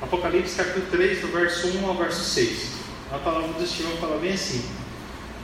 [0.00, 2.68] Apocalipse capítulo 3, do verso 1 ao verso 6.
[3.10, 4.64] A palavra do Senhor fala bem assim: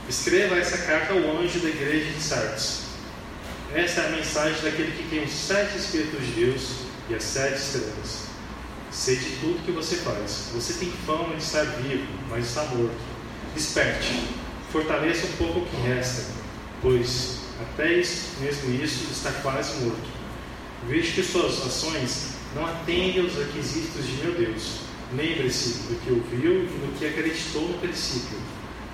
[0.07, 2.83] Escreva essa carta ao anjo da igreja de Sardes.
[3.73, 6.69] Essa é a mensagem daquele que tem os sete Espíritos de Deus
[7.09, 8.27] e as sete estrelas.
[8.91, 10.51] Sei de tudo que você faz.
[10.53, 12.95] Você tem fama de estar vivo, mas está morto.
[13.53, 14.23] Desperte,
[14.71, 16.31] fortaleça um pouco o que resta,
[16.81, 20.15] pois até isso, mesmo isso está quase morto.
[20.87, 24.79] Vejo que suas ações não atendem aos requisitos de meu Deus.
[25.13, 28.37] Lembre-se do que ouviu e do que acreditou no princípio.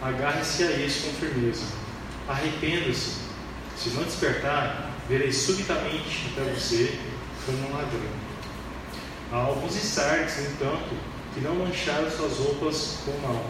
[0.01, 1.63] Agarre-se a isso com firmeza.
[2.27, 3.21] Arrependa-se.
[3.77, 6.97] Se não despertar, verei subitamente até você
[7.45, 8.01] como um ladrão.
[9.31, 10.95] Há alguns estartes, no entanto,
[11.33, 13.45] que não mancharam suas roupas com mal.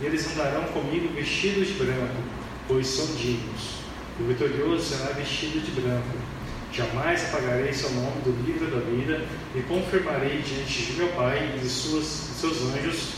[0.00, 2.22] Eles andarão comigo vestidos de branco,
[2.66, 3.80] pois são dignos.
[4.18, 6.29] O vitorioso será vestido de branco.
[6.72, 11.58] Jamais apagarei seu nome do livro da vida e confirmarei diante de meu Pai e
[11.58, 13.14] de, suas, de seus anjos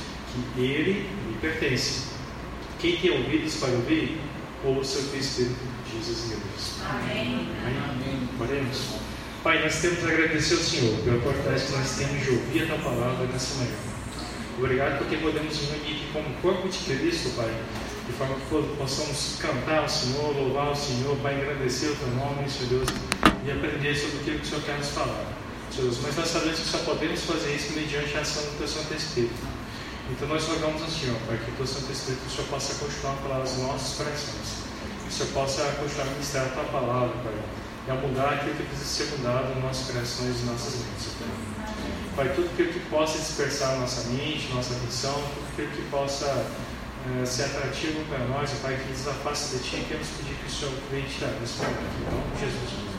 [0.54, 2.12] que ele me pertence.
[2.78, 4.18] Quem tem ouvidos para ouvir,
[4.64, 5.56] ouça o que o Espírito
[5.90, 6.80] diz às igrejas.
[6.88, 7.48] Amém.
[7.64, 8.28] Amém.
[8.40, 9.02] Oremos.
[9.42, 12.66] Pai, nós temos a agradecer ao Senhor pela oportunidade que nós temos de ouvir a
[12.66, 13.76] tua palavra nessa manhã.
[14.58, 17.52] Obrigado porque podemos unir aqui como corpo de Cristo, Pai,
[18.06, 22.48] de forma que possamos cantar ao Senhor, louvar ao Senhor, Pai, agradecer o teu nome,
[22.48, 22.88] Senhor Deus,
[23.44, 25.42] e aprender sobre aquilo que o Senhor quer nos falar.
[25.76, 28.94] Deus, mas nós sabemos que só podemos fazer isso mediante a ação do teu Santo
[28.94, 29.34] Espírito.
[30.10, 33.14] Então nós rogamos ao Senhor, Pai, que o teu Santo Espírito o Senhor possa continuar
[33.14, 34.68] a falar aos nossos corações.
[35.02, 37.34] Que o Senhor possa continuar a ministrar a tua palavra, Pai,
[37.88, 41.32] e a mudar aquilo que precisa ser mudado nos nossos corações e nossas mentes, Pai.
[42.16, 47.24] Pai, tudo aquilo que possa dispersar nossa mente, nossa atenção, tudo aquilo que possa é,
[47.24, 50.74] ser atrativo para nós, Pai, que nos afaste de Ti, queremos pedir que o Senhor
[50.90, 52.91] venha tirar nesse momento, em nome de Jesus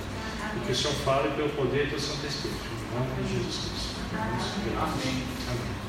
[0.66, 3.94] que o Senhor fale pelo poder do Santo Espírito, em nome de Jesus Cristo.
[4.80, 5.24] Amém.
[5.50, 5.84] Amém.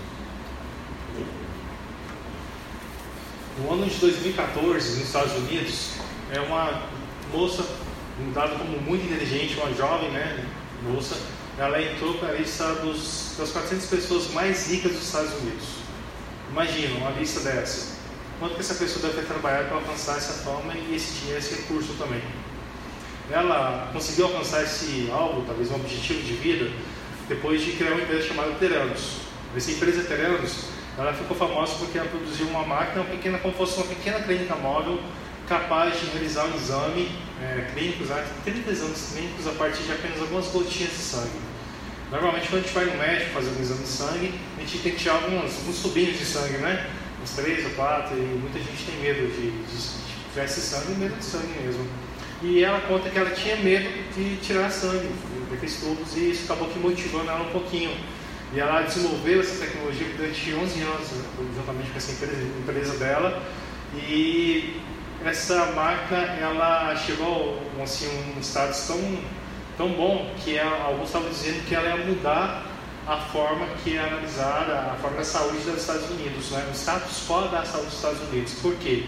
[3.58, 5.90] No ano de 2014, nos Estados Unidos,
[6.32, 6.82] é uma
[7.32, 7.64] moça,
[8.34, 10.44] dada como muito inteligente, uma jovem né,
[10.82, 11.16] moça,
[11.56, 15.64] ela entrou para a lista dos, das 400 pessoas mais ricas dos Estados Unidos.
[16.50, 17.94] Imagina uma lista dessa.
[18.40, 21.54] Quanto que essa pessoa deve ter trabalhado para alcançar essa fama e esse dinheiro, esse
[21.54, 22.22] recurso também.
[23.30, 26.70] Ela conseguiu alcançar esse algo, talvez um objetivo de vida,
[27.28, 29.18] depois de criar uma empresa chamada Teranos.
[29.56, 30.66] Essa empresa Teranos,
[30.98, 34.54] ela ficou famosa porque ela produziu uma máquina uma pequena, como fosse uma pequena clínica
[34.56, 35.00] móvel
[35.48, 37.08] capaz de realizar um exame
[37.40, 38.04] é, clínico,
[38.44, 41.40] 30 exames clínicos a partir de apenas algumas gotinhas de sangue.
[42.10, 44.92] Normalmente, quando a gente vai no médico fazer um exame de sangue, a gente tem
[44.92, 46.90] que tirar alguns, alguns tubinhos de sangue, né?
[47.22, 50.94] Uns três ou quatro, e muita gente tem medo de, de, de tirar esse sangue,
[50.98, 51.86] medo de sangue mesmo.
[52.42, 55.08] E ela conta que ela tinha medo de tirar sangue
[55.50, 57.96] daqueles tubos, e isso acabou que motivando ela um pouquinho.
[58.52, 61.08] E ela desenvolveu essa tecnologia durante 11 anos,
[61.56, 63.42] juntamente com essa empresa, empresa dela,
[63.94, 64.80] e
[65.24, 69.18] essa marca ela chegou assim, um status tão,
[69.76, 72.66] tão bom que ela, alguns estavam dizendo que ela ia mudar
[73.06, 76.66] a forma que é analisada, a forma da saúde dos Estados Unidos, né?
[76.70, 78.54] o status quo da saúde dos Estados Unidos.
[78.60, 79.04] Por quê?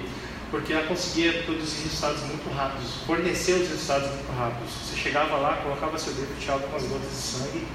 [0.51, 4.71] Porque ela conseguia produzir resultados muito rápidos, fornecer os resultados muito rápidos.
[4.73, 7.67] Você chegava lá, colocava seu dedo, tirava algumas gotas de sangue,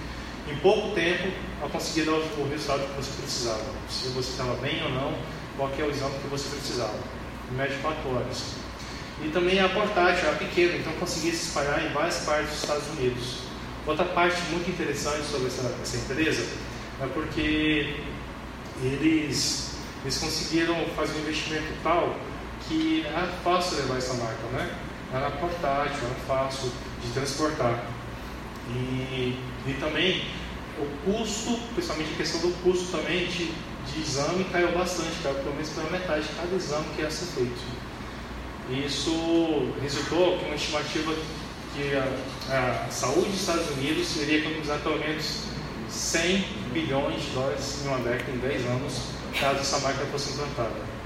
[0.50, 3.64] em pouco tempo ela conseguia dar o resultado que você precisava.
[3.90, 5.14] Se você estava bem ou não,
[5.58, 6.98] qual é o exame que você precisava
[7.52, 8.44] em média de 4 horas.
[9.24, 12.88] E também a portátil, era pequena, então conseguia se espalhar em várias partes dos Estados
[12.98, 13.38] Unidos.
[13.86, 16.48] Outra parte muito interessante sobre essa, essa empresa
[17.02, 17.96] é porque
[18.82, 22.16] eles, eles conseguiram fazer um investimento tal
[22.72, 24.74] que era fácil levar essa marca, né?
[25.14, 26.72] Era portátil, era fácil
[27.04, 27.84] de transportar.
[28.70, 29.38] E,
[29.68, 30.24] e também
[30.80, 33.52] o custo, principalmente a questão do custo também de,
[33.92, 37.26] de exame caiu bastante, caiu pelo menos pela metade de cada exame que ia ser
[37.26, 37.62] feito.
[38.86, 41.14] Isso resultou com uma estimativa
[41.76, 45.44] que a, a, saúde dos Estados Unidos iria economizar pelo menos
[45.90, 49.02] 100 bilhões de dólares em uma década, em 10 anos,
[49.38, 51.01] caso essa máquina fosse implantada.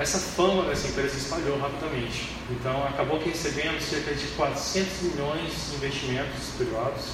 [0.00, 2.30] Essa fama dessa empresa se espalhou rapidamente.
[2.50, 7.04] Então, acabou que cerca de 400 milhões de investimentos privados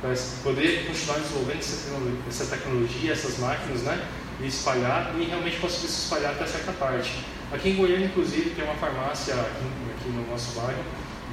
[0.00, 4.08] para poder continuar desenvolvendo essa tecnologia, essas máquinas, né?
[4.40, 7.22] E espalhar e realmente conseguir se espalhar até certa parte.
[7.52, 9.66] Aqui em Goiânia, inclusive, tem uma farmácia aqui,
[9.98, 10.82] aqui no nosso bairro,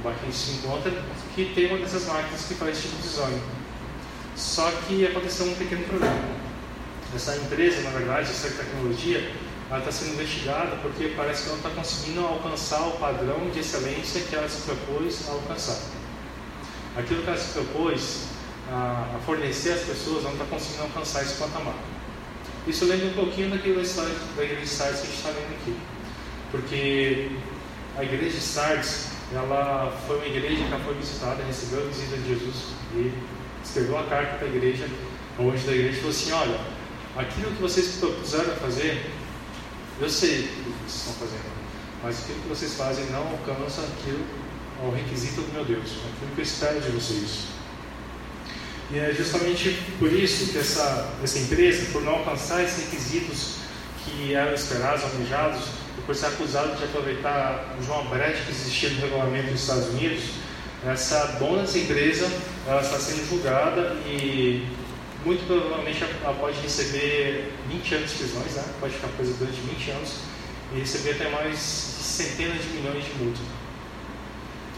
[0.00, 0.92] o bairro que a gente se encontra,
[1.34, 3.40] que tem uma dessas máquinas que faz esse tipo de exame.
[4.36, 6.44] Só que aconteceu um pequeno problema.
[7.14, 9.32] Essa empresa, na verdade, essa tecnologia,
[9.70, 13.60] ela está sendo investigada porque parece que ela não está conseguindo alcançar o padrão de
[13.60, 15.78] excelência que ela se propôs a alcançar.
[16.96, 18.28] Aquilo que ela se propôs
[18.70, 21.74] a, a fornecer às pessoas, não está conseguindo alcançar esse patamar.
[22.66, 25.54] Isso lembra um pouquinho daquela história da igreja de Sardes que a gente está vendo
[25.60, 25.76] aqui.
[26.50, 27.30] Porque
[27.96, 32.16] a igreja de Sardes, ela foi uma igreja que ela foi visitada, recebeu a visita
[32.16, 32.56] de Jesus
[32.94, 33.12] e
[33.62, 34.86] escreveu uma carta para a igreja,
[35.38, 36.60] anjo da igreja, falou assim: Olha,
[37.16, 39.10] aquilo que vocês propuseram fazer,
[40.00, 41.52] eu sei o que vocês estão fazendo,
[42.02, 44.24] mas aquilo que vocês fazem não alcança aquilo,
[44.82, 47.54] ao requisito do meu Deus, aquilo que eu espero de vocês.
[48.90, 53.54] E é justamente por isso que essa, essa empresa, por não alcançar esses requisitos
[54.04, 55.62] que eram esperados, almejados,
[55.96, 59.88] e por ser acusado de aproveitar de uma brecha que existia no regulamento dos Estados
[59.88, 60.24] Unidos,
[60.86, 62.30] essa dona dessa empresa
[62.66, 64.66] ela está sendo julgada e
[65.24, 68.64] muito provavelmente ela pode receber 20 anos de prisões, né?
[68.78, 70.14] pode ficar presa durante 20 anos
[70.74, 73.42] e receber até mais centenas de milhões de multas.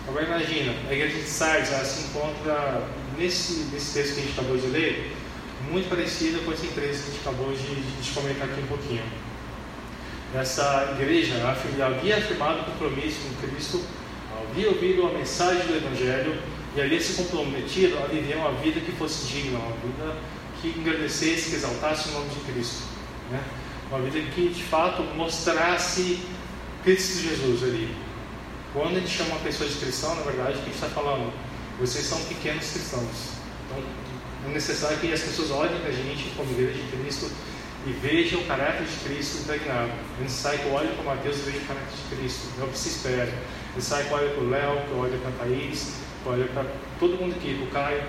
[0.08, 2.87] Agora imagina, a igreja de Sardes se encontra
[3.19, 5.12] nesse, nesse texto que a gente acabou de ler,
[5.69, 9.02] muito parecida com essa empresa que a gente acabou de, de comentar aqui um pouquinho.
[10.32, 11.34] Essa igreja
[11.84, 13.82] havia afirmado compromisso com Cristo,
[14.50, 16.38] havia ouvido a mensagem do Evangelho
[16.76, 20.16] e havia se comprometido a viver uma vida que fosse digna, uma vida
[20.61, 22.85] que engrandecesse, que exaltasse o nome de Cristo.
[23.31, 23.43] Né?
[23.91, 26.20] Uma vida que de fato mostrasse
[26.82, 27.94] Cristo Jesus ali,
[28.73, 30.88] quando a gente chama uma pessoa de cristão, na verdade, o que a gente está
[30.88, 31.32] falando?
[31.81, 33.37] Vocês são pequenos cristãos.
[33.67, 33.82] Então,
[34.47, 37.31] é necessário que as pessoas olhem para a gente como igreja de Cristo
[37.87, 39.91] e vejam o caráter de Cristo impregnado.
[40.20, 42.49] É necessário que eu olhe para Mateus e veja o caráter de Cristo.
[42.61, 43.31] É o que se espera.
[43.32, 46.29] É necessário que eu olhe para o Léo, que eu olhe para a Thaís, que
[46.29, 46.67] eu olhe para
[46.99, 48.03] todo mundo aqui, para o Caio.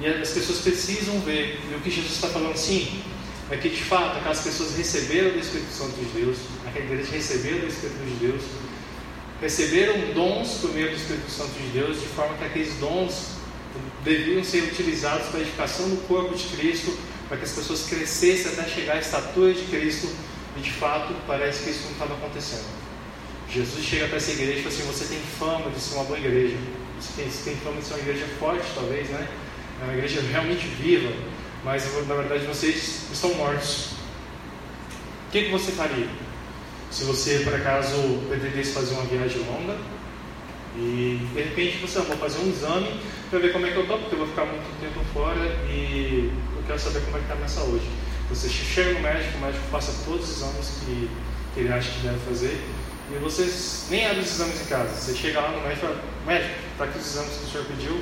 [0.00, 1.60] E as pessoas precisam ver.
[1.70, 3.02] E o que Jesus está falando sim,
[3.50, 7.58] é que de fato aquelas pessoas receberam do Espírito Santo de Deus, aquela igreja recebeu
[7.58, 8.42] do Espírito de Deus,
[9.40, 13.40] receberam dons por meio do Espírito Santo de Deus, de forma que aqueles dons
[14.04, 16.96] deviam ser utilizados para a edificação do corpo de Cristo,
[17.28, 20.08] para que as pessoas crescessem até chegar à estatura de Cristo,
[20.56, 22.64] e de fato parece que isso não estava acontecendo.
[23.52, 26.18] Jesus chega para essa igreja e fala assim: Você tem fama de ser uma boa
[26.18, 26.56] igreja,
[27.00, 29.28] você tem, você tem fama de ser uma igreja forte, talvez, né?
[29.80, 31.10] É uma igreja realmente viva,
[31.64, 33.92] mas na verdade vocês estão mortos.
[35.28, 36.08] O que, que você faria?
[36.90, 37.96] Se você, por acaso,
[38.28, 39.76] pretendesse fazer uma viagem longa
[40.76, 43.82] e de repente você ah, vou fazer um exame para ver como é que eu
[43.82, 47.24] estou, porque eu vou ficar muito tempo fora e eu quero saber como é que
[47.24, 47.84] está a minha saúde.
[48.28, 51.10] Você chega no médico, o médico passa todos os exames que,
[51.54, 52.60] que ele acha que deve fazer
[53.12, 53.50] e você
[53.90, 54.94] nem abre os exames em casa.
[54.94, 57.66] Você chega lá no médico e fala, médico, está aqui os exames que o senhor
[57.66, 58.00] pediu,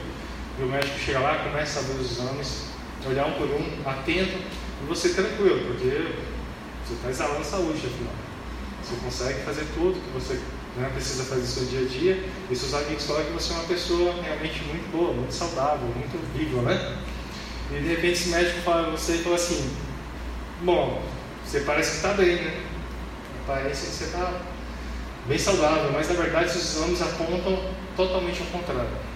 [0.58, 2.64] e o médico chega lá, começa a abrir os exames,
[3.06, 4.38] olhar um por um, atento,
[4.82, 6.12] e você tranquilo, porque
[6.84, 8.14] você está exalando saúde, afinal.
[8.82, 10.40] Você consegue fazer tudo que você
[10.76, 12.25] né, precisa fazer no seu dia a dia.
[12.50, 16.19] E seus amigos falam que você é uma pessoa realmente muito boa, muito saudável, muito
[16.37, 16.99] viva, né?
[17.70, 19.70] E de repente esse médico fala você e fala assim:
[20.62, 21.02] Bom,
[21.44, 22.62] você parece que está bem, né?
[23.46, 24.40] Parece que você está
[25.26, 27.62] bem saudável, mas na verdade seus exames apontam
[27.96, 29.07] totalmente ao contrário.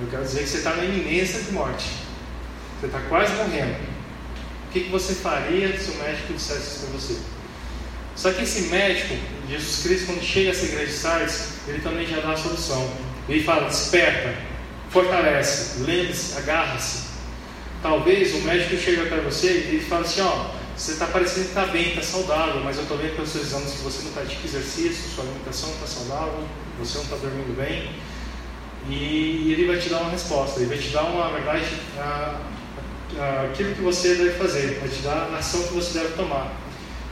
[0.00, 1.86] Eu quero dizer que você está na iminência de morte.
[2.80, 3.76] Você está quase morrendo.
[4.68, 7.16] O que, que você faria se o médico dissesse isso para você?
[8.16, 9.14] Só que esse médico,
[9.48, 12.90] Jesus Cristo, quando chega a essa igreja de Sardes, ele também já dá a solução.
[13.28, 14.34] Ele fala: desperta,
[14.90, 17.12] fortalece, lembre-se, agarra-se.
[17.82, 21.48] Talvez o médico chega para você e ele fala assim: ó, você está parecendo que
[21.48, 24.40] está bem, está saudável, mas eu estou vendo pelos seus exames que você não pratica
[24.44, 26.44] exercício, sua alimentação não está saudável,
[26.78, 27.90] você não está dormindo bem.
[28.88, 31.66] E ele vai te dar uma resposta, ele vai te dar uma, verdade,
[31.98, 32.40] a,
[33.18, 36.52] a, aquilo que você deve fazer, vai te dar a ação que você deve tomar.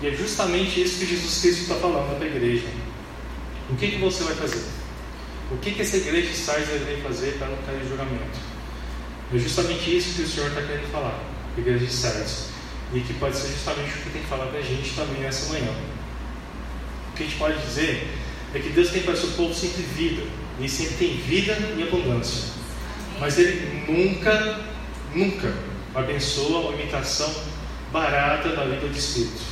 [0.02, 2.66] E é justamente isso que Jesus Cristo está falando para a igreja.
[3.68, 4.64] O que, que você vai fazer?
[5.52, 8.38] O que, que essa igreja de Sardes deve fazer para não cair em julgamento?
[9.32, 11.18] É justamente isso que o Senhor está querendo falar,
[11.56, 12.50] igreja de Sardes.
[12.92, 15.52] E que pode ser justamente o que tem que falar para a gente também nessa
[15.52, 15.70] manhã.
[17.10, 18.08] O que a gente pode dizer
[18.54, 20.22] é que Deus tem para o seu povo sempre vida.
[20.60, 22.50] E sempre tem vida e abundância.
[23.18, 24.60] Mas Ele nunca,
[25.14, 25.54] nunca
[25.94, 27.32] abençoa uma imitação
[27.92, 29.50] barata da vida do Espírito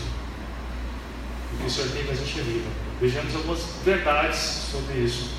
[1.59, 2.69] que o Senhor tem para a gente vida.
[3.01, 4.39] Vejamos algumas verdades
[4.71, 5.31] sobre isso.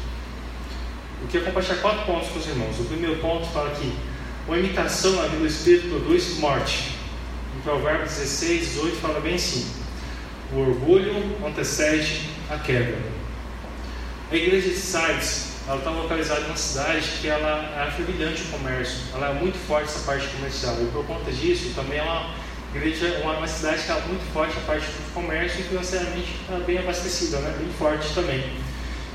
[1.22, 2.80] Eu quero compartilhar quatro pontos com os irmãos.
[2.80, 3.94] O primeiro ponto fala que
[4.48, 6.96] uma imitação na vida do Espírito produz morte.
[7.58, 9.70] Em Provérbios 16, 18 fala bem assim:
[10.54, 12.98] O orgulho antecede a quebra.
[14.32, 18.46] A igreja de Sardes ela está localizada em uma cidade que ela é fervilhante o
[18.58, 22.34] comércio, ela é muito forte essa parte comercial e por conta disso também ela
[22.74, 26.36] igreja é uma, uma cidade que está muito forte a parte do comércio e financeiramente
[26.42, 27.56] está bem abastecida, né?
[27.60, 28.58] bem forte também.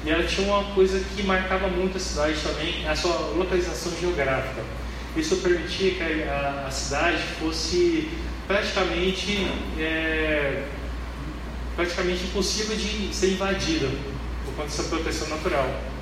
[0.04, 4.62] E ela tinha uma coisa que marcava muito a cidade também, a sua localização geográfica.
[5.16, 8.10] isso permitia que a, a cidade fosse
[8.46, 10.64] praticamente, é,
[11.74, 13.88] praticamente impossível de ser invadida
[14.44, 15.93] por conta dessa proteção natural.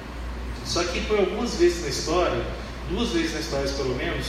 [0.73, 2.43] Só que por algumas vezes na história,
[2.89, 4.27] duas vezes na história pelo menos,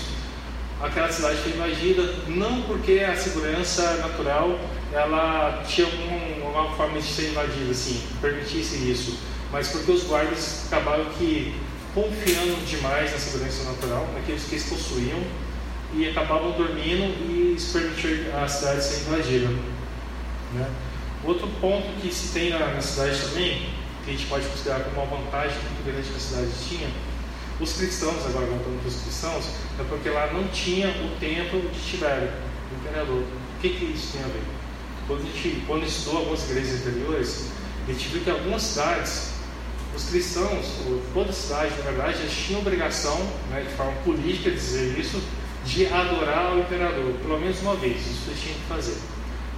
[0.82, 4.60] aquela cidade foi invadida não porque a segurança natural
[4.92, 9.20] ela tinha algum, alguma forma de ser invadida, assim, permitisse isso,
[9.54, 11.56] mas porque os guardas acabaram que
[11.94, 15.24] confiando demais na segurança natural, naqueles que eles possuíam,
[15.94, 19.48] e acabavam dormindo e isso permitiu a cidade ser invadida.
[20.56, 20.70] Né?
[21.24, 23.73] Outro ponto que se tem na, na cidade também,
[24.03, 26.89] que a gente pode considerar como uma vantagem muito grande que a cidade tinha,
[27.60, 29.45] os cristãos, agora voltando para os cristãos,
[29.79, 32.29] é porque lá não tinha o templo de Tibério,
[32.72, 33.22] o imperador.
[33.24, 34.43] O que, que isso tem a ver?
[35.07, 37.51] Quando a gente quando estudou algumas igrejas anteriores,
[37.88, 39.33] a gente viu que algumas cidades,
[39.95, 40.65] os cristãos,
[41.13, 43.17] toda cidade, na verdade, eles tinham obrigação,
[43.50, 45.22] né, de forma política, dizer isso,
[45.65, 48.98] de adorar o imperador, pelo menos uma vez, isso eles tinham que fazer.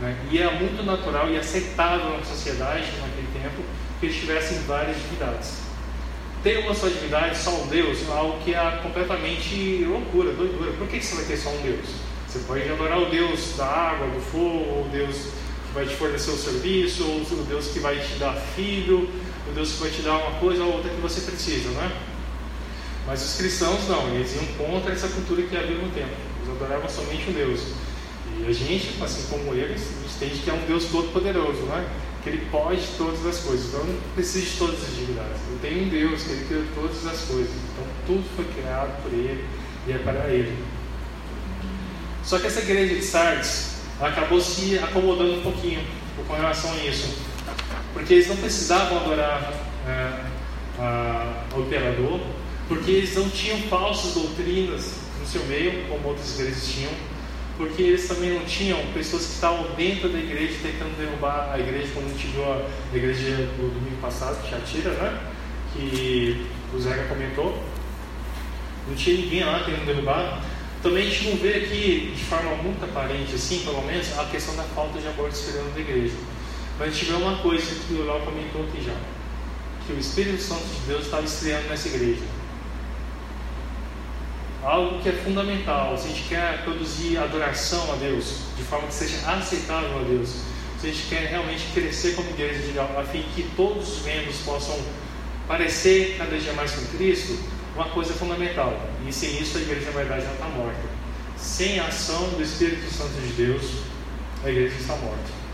[0.01, 0.15] Né?
[0.29, 3.63] E é muito natural e aceitável na sociedade, naquele tempo,
[3.99, 5.65] que eles tivessem várias divindades
[6.45, 10.71] ter uma só divindade, só um Deus, algo que é completamente loucura, doidura.
[10.73, 11.87] Por que você vai ter só um Deus?
[12.27, 16.29] Você pode adorar o Deus da água, do fogo, o Deus que vai te fornecer
[16.29, 19.09] o serviço, ou o Deus que vai te dar filho,
[19.49, 21.91] o Deus que vai te dar uma coisa ou outra que você precisa, não é?
[23.07, 26.13] Mas os cristãos não, eles iam contra essa cultura que havia no tempo.
[26.43, 27.61] Eles adoravam somente um Deus.
[28.37, 29.81] E a gente, assim como eles,
[30.15, 31.85] entende que é um Deus todo-poderoso, não é?
[32.25, 33.67] Que Ele pode todas as coisas.
[33.67, 35.41] Então, não preciso de todas as divindades.
[35.47, 37.51] Eu tenho um Deus que Ele criou todas as coisas.
[37.51, 39.45] Então, tudo foi criado por Ele
[39.87, 40.57] e é para Ele.
[42.23, 45.85] Só que essa igreja de Sardes acabou se acomodando um pouquinho
[46.27, 47.15] com relação a isso.
[47.93, 49.53] Porque eles não precisavam adorar
[49.87, 50.25] é,
[50.79, 52.19] a, o imperador,
[52.67, 56.91] porque eles não tinham falsas doutrinas no seu meio, como outras igrejas tinham
[57.57, 61.87] porque eles também não tinham pessoas que estavam dentro da igreja tentando derrubar a igreja,
[61.93, 65.21] como a gente viu a igreja do domingo passado, que Shatira, né?
[65.73, 67.63] Que o Zeca comentou.
[68.87, 70.41] Não tinha ninguém lá tentando derrubar.
[70.83, 74.55] Também a gente não vê aqui, de forma muito aparente, assim, pelo menos, a questão
[74.55, 76.13] da falta de amor dentro da igreja.
[76.77, 78.93] Mas a gente vê uma coisa que o Léo comentou aqui já:
[79.87, 82.34] que o Espírito Santo de Deus estava estreando nessa igreja
[84.65, 85.95] algo que é fundamental.
[85.97, 90.29] Se a gente quer produzir adoração a Deus de forma que seja aceitável a Deus,
[90.81, 94.77] se a gente quer realmente crescer como igreja, a fim que todos os membros possam
[95.47, 97.37] parecer cada dia mais com Cristo,
[97.75, 98.73] uma coisa fundamental.
[99.07, 100.95] E sem isso a igreja, na verdade, já está morta.
[101.37, 103.63] Sem a ação do Espírito Santo de Deus,
[104.43, 105.45] a igreja está morta.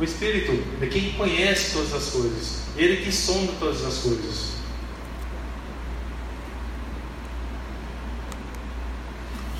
[0.00, 4.61] O Espírito é quem conhece todas as coisas, ele que sonda todas as coisas.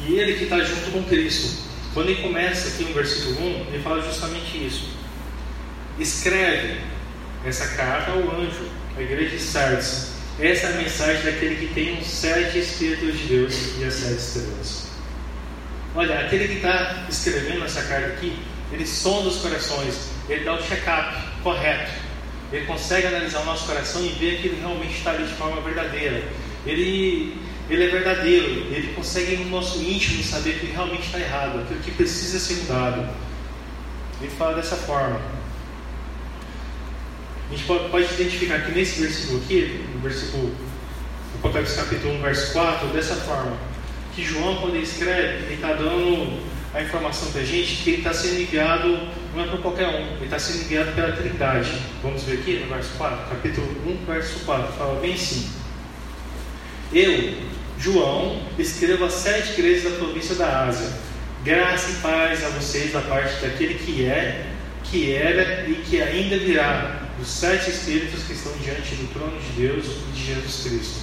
[0.06, 1.62] E ele que está junto com Cristo.
[1.94, 4.90] Quando ele começa aqui no versículo 1, ele fala justamente isso.
[5.99, 6.80] Escreve
[7.44, 8.66] essa carta ao anjo,
[8.97, 10.12] à igreja de Sardes.
[10.40, 14.18] Essa é a mensagem daquele que tem os sete Espíritos de Deus e as sete
[14.18, 14.88] estrelas.
[15.94, 18.35] Olha, aquele que está escrevendo essa carta aqui,
[18.73, 21.92] ele sonda os corações, ele dá o check-up correto.
[22.50, 25.61] Ele consegue analisar o nosso coração e ver que ele realmente está ali de forma
[25.61, 26.23] verdadeira.
[26.64, 27.37] Ele
[27.71, 31.90] ele é verdadeiro, ele consegue no nosso íntimo saber que realmente está errado, aquilo que
[31.92, 33.09] precisa ser mudado.
[34.21, 35.21] Ele fala dessa forma.
[37.49, 40.54] A gente pode, pode identificar que nesse versículo aqui, no versículo
[41.38, 43.57] Apocalipse capítulo 1, verso 4, dessa forma,
[44.14, 46.40] que João, quando ele escreve, ele está dando
[46.75, 48.99] a informação para a gente que ele está sendo enviado,
[49.35, 51.71] não é para qualquer um, ele está sendo enviado pela Trindade.
[52.02, 55.62] Vamos ver aqui no verso 4, capítulo 1, verso 4, fala bem assim.
[56.94, 57.34] Eu,
[57.78, 60.92] João, escrevo às sete igrejas da província da Ásia.
[61.42, 64.46] Graça e paz a vocês da parte daquele que é,
[64.84, 69.62] que era e que ainda virá, dos sete Espíritos que estão diante do trono de
[69.62, 71.00] Deus e de Jesus Cristo.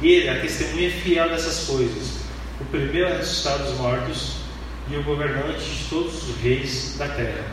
[0.00, 2.20] Ele, a testemunha fiel dessas coisas,
[2.60, 4.36] o primeiro a ressuscitar dos mortos
[4.90, 7.44] e o governante de todos os reis da terra.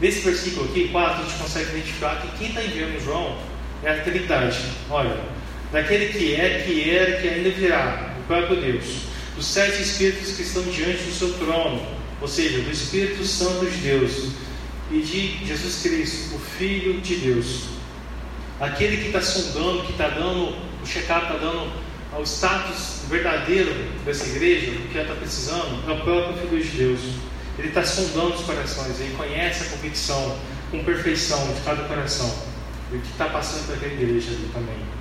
[0.00, 3.38] Nesse versículo aqui, 4, a gente consegue identificar que quem está enviando João
[3.82, 4.58] é a Trindade.
[4.90, 5.16] Olha,
[5.74, 8.84] daquele que é, que era, que ainda virá, o próprio Deus,
[9.34, 11.84] dos sete Espíritos que estão diante do seu trono,
[12.20, 14.28] ou seja, do Espírito Santo de Deus
[14.92, 17.64] e de Jesus Cristo, o Filho de Deus.
[18.60, 21.72] Aquele que está sondando, que está dando o check-up, está dando
[22.16, 26.70] o status verdadeiro dessa igreja, o que ela está precisando, é o próprio Filho de
[26.70, 27.00] Deus.
[27.58, 30.38] Ele está sondando os corações, ele conhece a convicção
[30.70, 32.32] com perfeição de cada coração.
[32.92, 34.93] E o que está passando para aquela igreja ali também.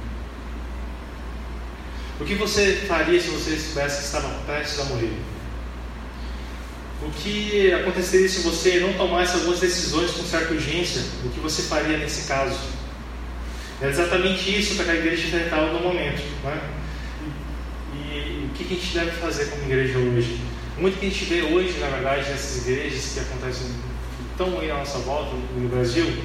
[2.23, 5.11] O que você faria se você soubesse que estava prestes a morrer?
[7.01, 11.01] O que aconteceria se você não tomasse algumas decisões com certa urgência?
[11.25, 12.57] O que você faria nesse caso?
[13.81, 16.23] É exatamente isso que a igreja enfrentava no momento.
[16.45, 16.61] Né?
[17.93, 20.39] E, o que a gente deve fazer como igreja hoje?
[20.77, 23.67] Muito que a gente vê hoje, na verdade, nessas igrejas que acontecem
[24.37, 26.23] tão aí à nossa volta no Brasil,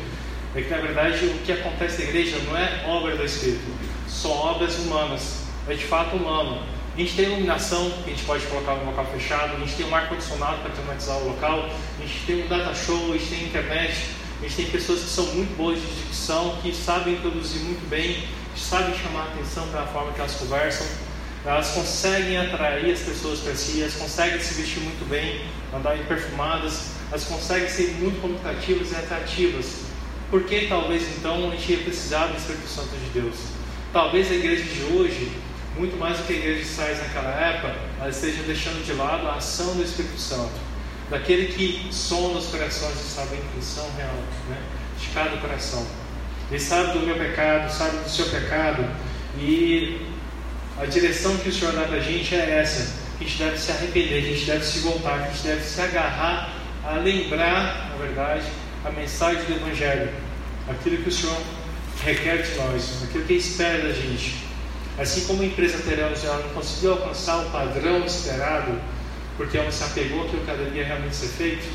[0.54, 3.66] é que na verdade o que acontece na igreja não é obra do Espírito,
[4.06, 6.62] são obras humanas, é de fato humano.
[6.94, 9.86] A gente tem iluminação, que a gente pode colocar no local fechado, a gente tem
[9.86, 13.44] um ar-condicionado para climatizar o local, a gente tem um data show, a gente tem
[13.44, 14.06] internet,
[14.40, 18.24] a gente tem pessoas que são muito boas de dicção, que sabem produzir muito bem,
[18.54, 20.86] que sabem chamar a atenção pela forma que elas conversam,
[21.44, 26.90] elas conseguem atrair as pessoas para si, elas conseguem se vestir muito bem, andar perfumadas,
[27.10, 29.82] elas conseguem ser muito comunicativas e atrativas.
[30.30, 33.36] Por que talvez então a gente ia precisar do Espírito Santo de Deus?
[33.92, 35.30] Talvez a igreja de hoje,
[35.78, 39.28] muito mais do que a igreja de Sais naquela época, ela esteja deixando de lado
[39.28, 40.52] a ação do Espírito Santo,
[41.08, 44.14] daquele que sonda os corações e sabe a intenção real
[44.48, 44.58] né,
[45.00, 45.86] de cada coração.
[46.50, 48.84] Ele sabe do meu pecado, sabe do seu pecado,
[49.38, 50.00] e
[50.80, 53.58] a direção que o Senhor dá para a gente é essa: que a gente deve
[53.58, 56.52] se arrepender, a gente deve se voltar, a gente deve se agarrar
[56.84, 58.46] a lembrar, na verdade,
[58.84, 60.10] a mensagem do Evangelho,
[60.68, 61.36] aquilo que o Senhor
[62.02, 64.47] requer de nós, aquilo que espera da gente.
[64.98, 68.80] Assim como a empresa Teremos já não conseguiu alcançar o padrão esperado,
[69.36, 71.68] porque ela se apegou àquilo que devia realmente ser feito,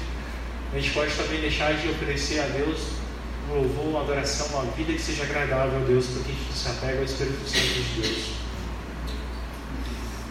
[0.73, 2.79] a gente pode também deixar de oferecer a Deus
[3.49, 6.67] um louvor, uma adoração, uma vida que seja agradável a Deus, porque a gente se
[6.67, 8.43] apega ao Espírito Santo de Deus.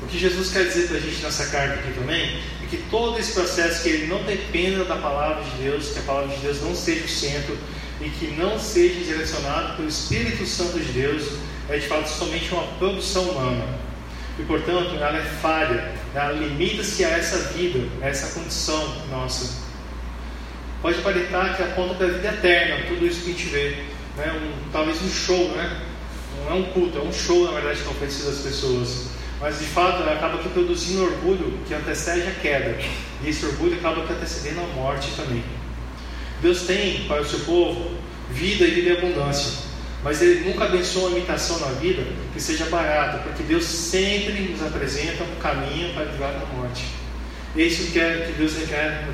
[0.03, 3.19] O que Jesus quer dizer para a gente nessa carta aqui também é que todo
[3.19, 6.61] esse processo, que ele não dependa da palavra de Deus, que a palavra de Deus
[6.61, 7.57] não seja o centro
[8.01, 11.23] e que não seja direcionado pelo Espírito Santo de Deus,
[11.69, 13.65] é de fato somente uma produção humana.
[14.39, 19.63] E portanto, ela é falha, ela limita-se a essa vida, a essa condição nossa.
[20.81, 23.77] Pode aparentar que aponta para a vida eterna, tudo isso que a gente vê.
[24.17, 24.33] Né?
[24.33, 25.81] Um, talvez um show, né?
[26.45, 29.07] não é um culto, é um show na verdade que é oferecido às pessoas.
[29.41, 32.79] Mas de fato acaba que produzindo orgulho que antecede a queda.
[33.23, 35.43] E esse orgulho acaba que antecedendo a morte também.
[36.41, 37.93] Deus tem para o seu povo
[38.31, 39.72] vida e vida em abundância.
[40.03, 44.63] Mas Ele nunca abençoa uma imitação na vida que seja barata, porque Deus sempre nos
[44.63, 46.85] apresenta um caminho para livrar da morte.
[47.57, 48.01] É isso que,
[48.37, 48.53] Deus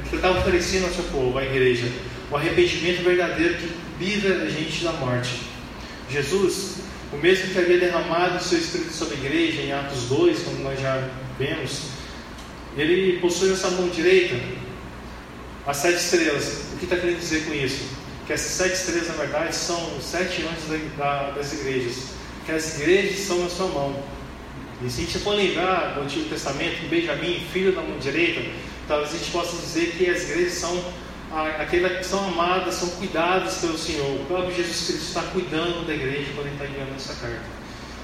[0.08, 1.86] que está oferecendo ao seu povo, à igreja,
[2.30, 5.40] o arrependimento verdadeiro que livra a gente da morte.
[6.08, 6.78] Jesus
[7.12, 10.58] o mesmo que havia derramado o seu Espírito sobre a igreja, em Atos 2, como
[10.58, 11.84] nós já vemos,
[12.76, 14.36] ele possui essa mão direita
[15.66, 16.64] as sete estrelas.
[16.72, 17.97] O que está querendo dizer com isso?
[18.28, 22.10] Que essas sete estrelas, na verdade, são os sete anjos da, das igrejas.
[22.44, 23.96] Que as igrejas são na sua mão.
[24.84, 28.42] E se a gente for lembrar do Antigo Testamento, Benjamim, filho da mão direita,
[28.86, 30.84] talvez a gente possa dizer que as igrejas são
[31.58, 34.20] aquelas que são amadas, são cuidadas pelo Senhor.
[34.20, 37.58] O próprio Jesus Cristo está cuidando da igreja quando ele está enviando essa carta.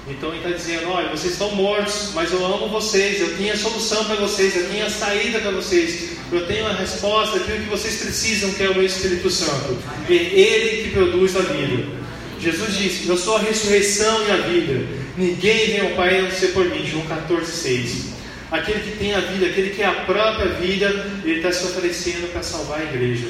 [0.07, 3.57] Então ele está dizendo: olha, vocês estão mortos, mas eu amo vocês, eu tenho a
[3.57, 7.69] solução para vocês, eu tenho a saída para vocês, eu tenho a resposta daquilo que
[7.69, 9.77] vocês precisam, que é o Espírito Santo.
[10.09, 11.87] É Ele que produz a vida.
[12.39, 14.85] Jesus disse: Eu sou a ressurreição e a vida.
[15.17, 16.85] Ninguém vem ao Pai a não ser por mim.
[16.85, 18.15] João 14, 6
[18.51, 20.87] aquele que tem a vida, aquele que é a própria vida,
[21.23, 23.27] ele está se oferecendo para salvar a igreja.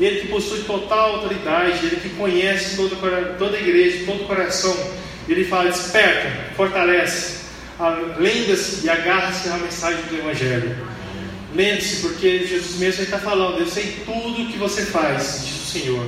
[0.00, 2.96] Ele que possui total autoridade, ele que conhece todo,
[3.38, 4.76] toda a igreja, todo o coração,
[5.28, 7.42] ele fala: desperta, fortalece,
[8.18, 10.91] lenda-se e agarra-se à mensagem do Evangelho.
[11.54, 15.66] Lembre-se, porque Jesus mesmo está falando: Eu sei tudo o que você faz, diz o
[15.66, 16.06] Senhor.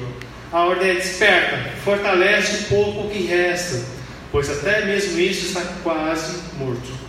[0.50, 3.84] A ordem é: desperta, fortalece o pouco que resta,
[4.32, 7.04] pois até mesmo isso está quase morto.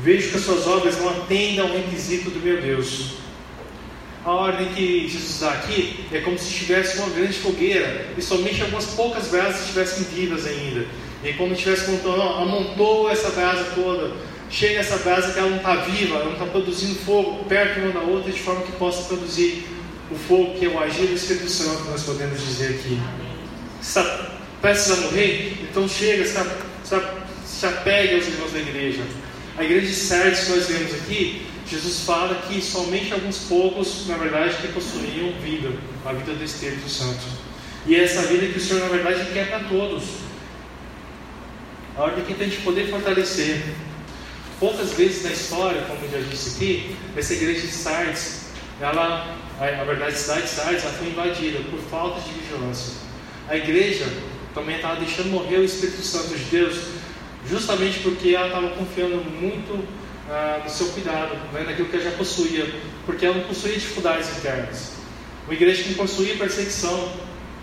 [0.00, 3.18] Vejo que as suas obras não atendem ao requisito do meu Deus.
[4.24, 8.60] A ordem que Jesus dá aqui é como se tivesse uma grande fogueira e somente
[8.60, 10.86] algumas poucas brasas estivessem vivas ainda.
[11.24, 14.12] E como se estivesse montando, amontou essa brasa toda.
[14.50, 17.92] Chega essa brasa que ela não está viva, ela não está produzindo fogo perto uma
[17.92, 19.66] da outra de forma que possa produzir
[20.10, 22.98] o fogo que é o agir do Espírito Santo, nós podemos dizer aqui.
[23.80, 24.30] Está
[24.60, 25.58] prestes a morrer?
[25.62, 26.34] Então chega, se,
[27.44, 29.02] se, apegue aos irmãos da igreja.
[29.56, 34.16] A igreja de Sardes que nós vemos aqui, Jesus fala que somente alguns poucos, na
[34.16, 35.70] verdade, que possuíam vida,
[36.04, 37.20] a vida do Espírito Santo.
[37.86, 40.04] E é essa vida que o Senhor, na verdade, quer para todos.
[41.96, 43.62] A ordem que a gente poder fortalecer.
[44.58, 48.46] Poucas vezes na história, como já disse aqui, essa igreja de Sardes,
[48.80, 52.94] ela, a verdade, a cidade de Sardes, ela foi invadida por falta de vigilância.
[53.48, 54.06] A igreja
[54.52, 56.76] também estava deixando morrer o Espírito Santo de Deus
[57.48, 59.86] justamente porque ela estava confiando muito
[60.28, 62.66] ah, no seu cuidado, né, naquilo que ela já possuía,
[63.06, 64.92] porque ela não possuía dificuldades internas.
[65.46, 67.12] Uma igreja que não possuía perseguição,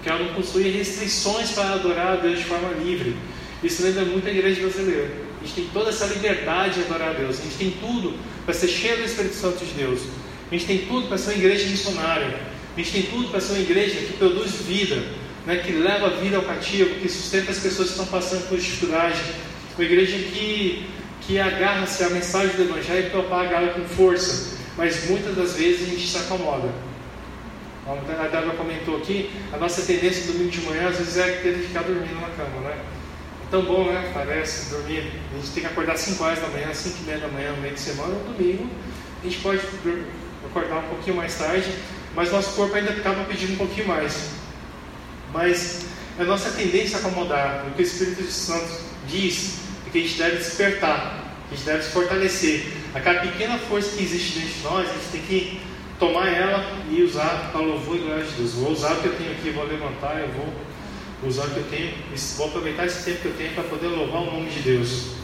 [0.02, 3.18] que ela não possuía restrições para adorar a Deus de forma livre.
[3.62, 5.25] Isso lembra muito a igreja brasileira.
[5.46, 8.54] A gente tem toda essa liberdade de adorar a Deus, a gente tem tudo para
[8.56, 10.02] ser cheio do Espírito Santo de Deus,
[10.50, 12.40] a gente tem tudo para ser uma igreja missionária,
[12.76, 15.04] a gente tem tudo para ser uma igreja que produz vida,
[15.46, 18.58] né, que leva a vida ao cativo, que sustenta as pessoas que estão passando por
[18.58, 19.22] dificuldade,
[19.78, 20.90] uma igreja que
[21.22, 25.88] que agarra-se à mensagem do Evangelho e propaga ela com força, mas muitas das vezes
[25.88, 26.70] a gente se acomoda.
[27.84, 31.54] Como a Débora comentou aqui, a nossa tendência domingo de manhã às vezes é ter
[31.56, 32.78] que ficar dormindo na cama, né?
[33.46, 34.12] É tão bom, né?
[34.14, 35.12] Parece dormir.
[35.34, 37.62] A gente tem que acordar 5 horas da manhã, 5 e meia da manhã no
[37.62, 38.70] meio de semana, no domingo.
[39.22, 39.62] A gente pode
[40.46, 41.72] acordar um pouquinho mais tarde,
[42.16, 44.30] mas nosso corpo ainda acaba pedindo um pouquinho mais.
[45.34, 45.86] Mas
[46.18, 49.60] a nossa tendência a acomodar, o que o Espírito Santo diz,
[49.96, 52.66] que a gente deve despertar, a gente deve se fortalecer.
[52.94, 55.62] Aquela pequena força que existe dentro de nós, a gente tem que
[55.98, 58.52] tomar ela e usar para louvor e glória de Deus.
[58.54, 60.54] Vou usar o que eu tenho aqui, vou levantar, eu vou
[61.24, 61.94] usar que eu tenho,
[62.38, 65.16] vou aproveitar esse tempo que eu tenho para poder louvar o nome de Deus.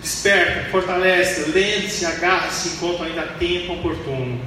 [0.00, 4.40] Desperta, fortalece, lembre-se, agarra-se enquanto ainda há tempo oportuno.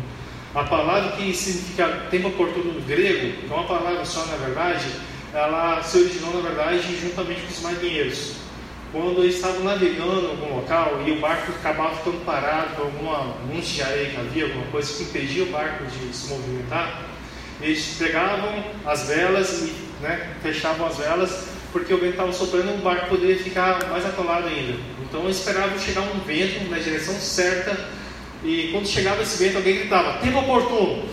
[0.55, 4.85] A palavra que significa tempo oportuno no grego, é uma palavra só na verdade,
[5.33, 8.33] ela se originou na verdade juntamente com os marinheiros.
[8.91, 13.35] Quando eles estavam navegando em algum local e o barco acabava ficando parado por alguma
[13.45, 17.03] monte de areia que havia, alguma coisa que impedia o barco de se movimentar,
[17.61, 22.75] eles pegavam as velas e né, fechavam as velas porque o vento estava soprando e
[22.75, 24.77] o barco poderia ficar mais atolado ainda.
[25.03, 27.77] Então eles esperavam chegar um vento na direção certa
[28.43, 31.05] e quando chegava esse vento alguém gritava, tempo oportuno.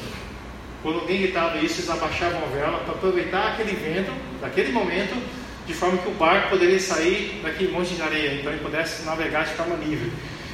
[0.83, 5.21] Quando alguém gritava isso, eles abaixavam a vela para aproveitar aquele vento, daquele momento,
[5.67, 9.45] de forma que o barco poderia sair daquele monte de areia, então ele pudesse navegar
[9.45, 10.13] de forma livre.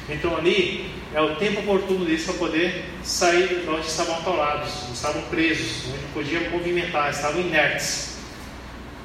[0.09, 5.21] Então ali é o tempo oportuno deles para poder sair de onde estavam atolados, estavam
[5.23, 8.12] presos, onde podiam movimentar, estavam inertes.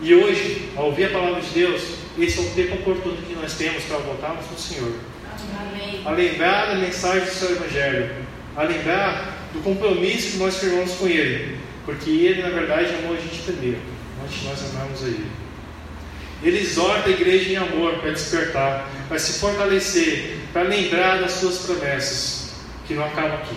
[0.01, 1.83] E hoje, ao ouvir a palavra de Deus,
[2.19, 4.93] esse é o tempo oportuno que nós temos para voltarmos para o Senhor.
[5.61, 6.03] Amém.
[6.05, 8.15] A lembrar da mensagem do seu Evangelho,
[8.57, 13.21] a lembrar do compromisso que nós firmamos com Ele, porque Ele, na verdade, amou a
[13.21, 13.81] gente primeiro,
[14.25, 15.31] antes nós amamos a Ele.
[16.43, 21.59] Ele exorta a igreja em amor para despertar, para se fortalecer, para lembrar das suas
[21.59, 22.53] promessas,
[22.87, 23.57] que não acabam aqui.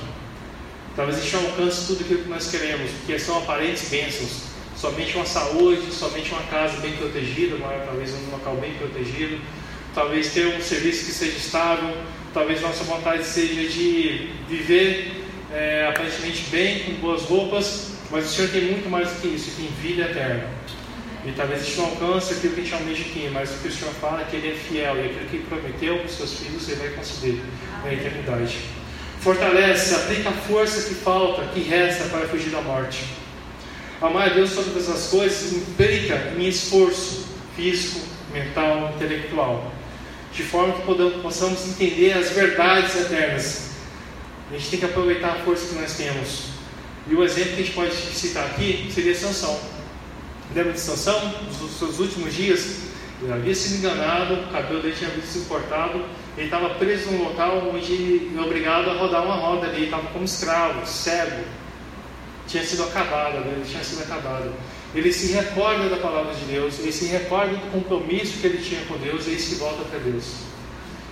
[0.96, 4.51] Talvez a gente não alcance tudo aquilo que nós queremos, porque são aparentes bênçãos.
[4.82, 9.40] Somente uma saúde, somente uma casa bem protegida, talvez um local bem protegido,
[9.94, 11.96] talvez ter um serviço que seja estável,
[12.34, 18.50] talvez nossa vontade seja de viver é, aparentemente bem, com boas roupas, mas o Senhor
[18.50, 20.50] tem muito mais do que isso, tem vida eterna.
[21.28, 23.68] E talvez a gente não alcance aquilo que a gente almeja aqui, mas o que
[23.68, 26.40] o Senhor fala é que Ele é fiel e aquilo que prometeu para os seus
[26.40, 27.40] filhos, Ele vai conceder
[27.84, 28.58] na eternidade.
[29.20, 33.21] Fortalece, aplica a força que falta, que resta para fugir da morte.
[34.02, 38.02] Amar a Deus sobre todas as coisas implica em esforço físico,
[38.34, 39.72] mental, intelectual,
[40.34, 43.72] de forma que possamos entender as verdades eternas.
[44.50, 46.46] A gente tem que aproveitar a força que nós temos.
[47.08, 49.60] E o exemplo que a gente pode citar aqui seria Sansão
[50.54, 51.34] lembra de Sansão?
[51.48, 52.82] Nos seus últimos dias,
[53.22, 56.04] ele havia sido enganado, o cabelo dele tinha sido cortado,
[56.38, 60.08] ele estava preso num local onde ele é obrigado a rodar uma roda ali, estava
[60.08, 61.44] como escravo, cego,
[62.52, 63.54] tinha sido acabado, né?
[63.56, 64.52] ele tinha sido acabado.
[64.94, 68.82] Ele se recorda da palavra de Deus, ele se recorda do compromisso que ele tinha
[68.86, 70.26] com Deus e ele se volta para Deus.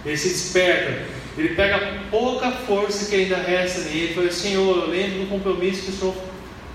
[0.05, 1.05] Ele se desperta,
[1.37, 5.29] ele pega a pouca força que ainda resta nele e fala: Senhor, eu lembro do
[5.29, 6.15] compromisso que o Senhor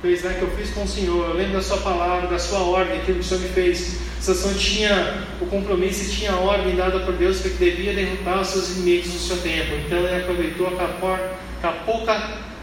[0.01, 1.29] fez, né, que eu fiz com o Senhor.
[1.31, 3.99] Eu lembro da sua palavra, da sua ordem, aquilo que o Senhor me fez.
[4.21, 8.49] Sansão tinha o compromisso e tinha a ordem dada por Deus que devia derrotar os
[8.49, 9.75] seus inimigos no seu tempo.
[9.75, 12.54] Então ele aproveitou a pouca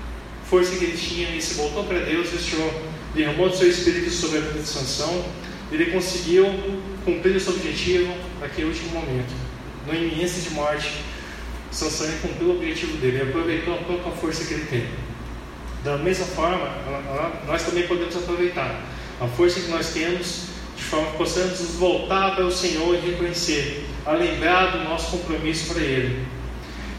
[0.52, 2.74] força que ele tinha e se voltou para Deus e o Senhor
[3.16, 5.24] derramou o seu espírito sobre a vida de Sansão.
[5.72, 6.46] Ele conseguiu
[7.06, 9.34] cumprir o seu objetivo naquele último momento.
[9.88, 10.92] No iminência de morte,
[11.72, 14.88] Sansão cumpriu o objetivo dele, ele aproveitou a pouca força que ele tem.
[15.86, 16.70] Da mesma forma,
[17.48, 18.82] nós também podemos aproveitar
[19.22, 23.12] a força que nós temos, de forma que possamos nos voltar para o Senhor e
[23.12, 26.26] reconhecer, a lembrar do nosso compromisso para Ele.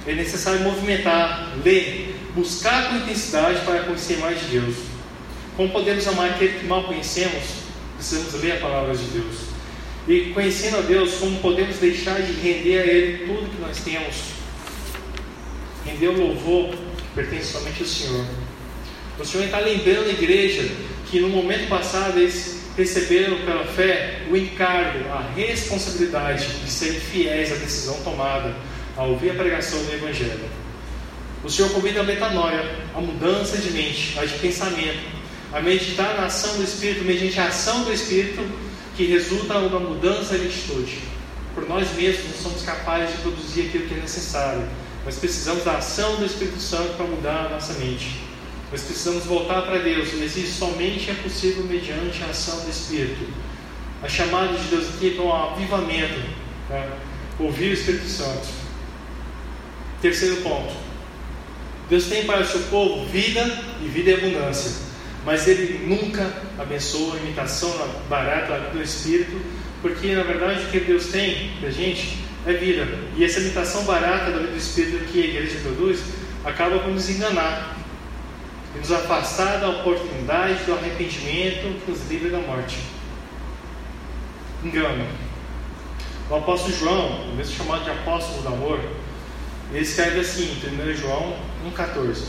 [0.07, 4.77] É necessário movimentar, ler, buscar com intensidade para conhecer mais de Deus.
[5.57, 7.43] Como podemos amar aquele que mal conhecemos?
[7.97, 9.37] Precisamos ler a palavra de Deus.
[10.09, 14.17] E conhecendo a Deus, como podemos deixar de render a Ele tudo que nós temos?
[15.87, 18.27] Render o louvor que pertence somente ao Senhor.
[19.21, 20.69] O Senhor está lembrando a igreja
[21.09, 27.53] que no momento passado eles receberam pela fé o encargo, a responsabilidade de serem fiéis
[27.53, 28.53] à decisão tomada
[28.97, 30.49] ao ouvir a pregação do Evangelho.
[31.45, 35.01] O Senhor convida a metanoia, a mudança de mente, a de pensamento,
[35.53, 38.49] a meditar na ação do Espírito, mediante a ação do Espírito,
[38.97, 41.01] que resulta uma mudança de atitude.
[41.55, 44.63] Por nós mesmos não somos capazes de produzir aquilo que é necessário,
[45.05, 48.21] mas precisamos da ação do Espírito Santo para mudar a nossa mente.
[48.71, 53.27] Nós precisamos voltar para Deus, mas isso somente é possível mediante a ação do Espírito.
[54.03, 56.21] A chamada de Deus aqui é para um avivamento,
[56.69, 56.97] tá?
[57.39, 58.62] ouvir o Espírito Santo.
[60.03, 60.75] Terceiro ponto:
[61.89, 63.41] Deus tem para o seu povo vida
[63.81, 64.73] e vida e abundância,
[65.25, 67.73] mas Ele nunca abençoa a imitação
[68.11, 69.41] barata do Espírito,
[69.81, 73.85] porque na verdade o que Deus tem para a gente é vida, e essa imitação
[73.85, 76.01] barata da vida do Espírito que a igreja produz
[76.45, 77.79] acaba por nos enganar
[78.75, 82.79] e nos afastar da oportunidade do arrependimento que nos livra da morte.
[84.65, 85.07] Engano.
[86.29, 88.81] O apóstolo João, mesmo chamado de apóstolo do amor,
[89.73, 91.35] ele escreve assim, em 1 João
[91.75, 92.25] 1,14: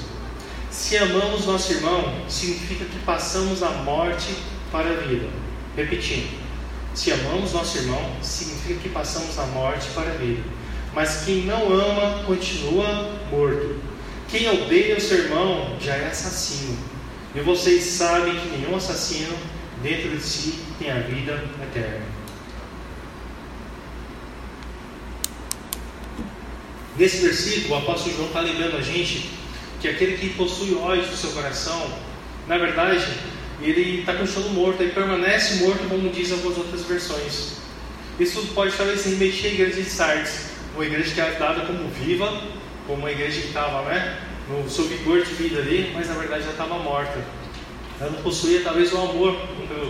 [0.71, 4.33] Se amamos nosso irmão, significa que passamos a morte
[4.71, 5.27] para a vida.
[5.75, 6.39] Repetindo:
[6.93, 10.41] Se amamos nosso irmão, significa que passamos a morte para a vida.
[10.93, 13.75] Mas quem não ama continua morto.
[14.29, 16.77] Quem odeia o seu irmão já é assassino.
[17.35, 19.35] E vocês sabem que nenhum assassino
[19.81, 22.22] dentro de si tem a vida eterna.
[26.97, 29.29] Nesse versículo, o apóstolo João está lembrando a gente
[29.81, 31.91] que aquele que possui ódio no seu coração,
[32.47, 33.03] na verdade,
[33.61, 37.53] ele está continuando morto, ele permanece morto, como diz algumas outras versões.
[38.19, 42.41] Isso pode talvez remeter a igreja de Sardes, uma igreja que é dada como viva,
[42.85, 46.43] como uma igreja que estava né, no seu vigor de vida ali, mas na verdade
[46.43, 47.23] já estava morta.
[47.99, 49.35] Ela não possuía talvez o amor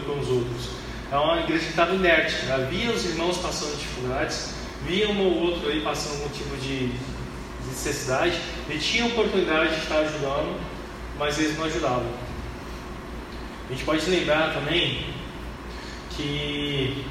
[0.06, 0.70] com os outros.
[1.12, 2.36] É uma igreja que estava inerte.
[2.48, 4.56] Ela via os irmãos passando dificuldades,
[4.88, 6.92] via um ou outro aí passando algum tipo de
[7.68, 8.38] necessidade,
[8.70, 10.60] e tinha oportunidade de estar ajudando,
[11.18, 12.12] mas eles não ajudavam.
[13.70, 15.06] A gente pode lembrar também
[16.12, 17.06] que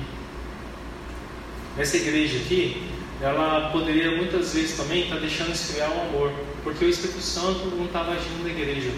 [1.78, 2.86] essa igreja aqui,
[3.20, 6.32] ela poderia muitas vezes também estar deixando esfriar o amor,
[6.62, 8.90] porque o Espírito Santo não estava agindo na igreja.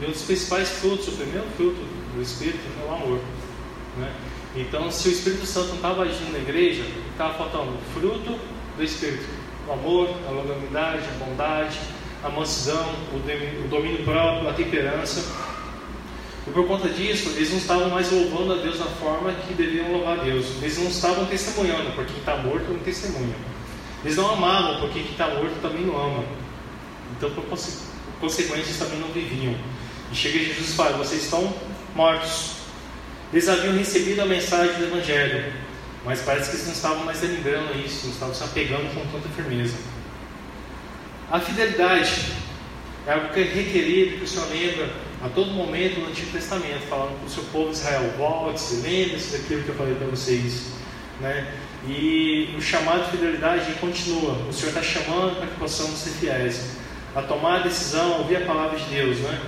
[0.00, 1.80] E um dos principais frutos, o primeiro fruto
[2.14, 3.20] do Espírito é o amor.
[3.96, 4.12] Né?
[4.56, 8.38] Então, se o Espírito Santo não estava agindo na igreja, estava faltando o fruto
[8.76, 9.24] do Espírito:
[9.66, 11.78] o amor, a longanimidade, a bondade,
[12.22, 15.54] a mansidão, o domínio próprio, a temperança.
[16.46, 19.92] E por conta disso, eles não estavam mais louvando a Deus da forma que deveriam
[19.92, 20.46] louvar a Deus.
[20.60, 23.34] Eles não estavam testemunhando, porque quem está morto não testemunha.
[24.04, 26.24] Eles não amavam, porque quem está morto também não ama.
[27.16, 27.44] Então, por
[28.20, 29.54] consequência, eles também não viviam.
[30.12, 31.54] E chega Jesus e fala: Vocês estão
[31.94, 32.56] mortos.
[33.32, 35.52] Eles haviam recebido a mensagem do Evangelho,
[36.04, 39.28] mas parece que eles não estavam mais lembrando isso, não estavam se apegando com tanta
[39.34, 39.74] firmeza.
[41.30, 42.32] A fidelidade
[43.06, 44.90] é algo que é requerido, que o Senhor lembra
[45.24, 49.38] a todo momento no Antigo Testamento, falando para o seu povo de Israel: volte-se, lembre-se
[49.38, 50.72] daquilo que eu falei para vocês.
[51.20, 51.54] Né?
[51.86, 54.32] E o chamado de fidelidade continua.
[54.48, 56.76] O Senhor está chamando para que possamos ser fiéis,
[57.14, 59.40] a tomar a decisão, a ouvir a palavra de Deus, né?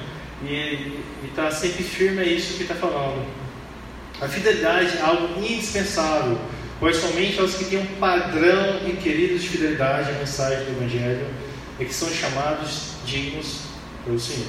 [0.43, 3.27] E está sempre firme é isso que está falando.
[4.21, 6.39] A fidelidade é algo indispensável,
[6.81, 11.27] pois somente aos que têm um padrão requerido de fidelidade à mensagem do Evangelho
[11.79, 13.61] é que são chamados dignos
[14.05, 14.47] pelo Senhor.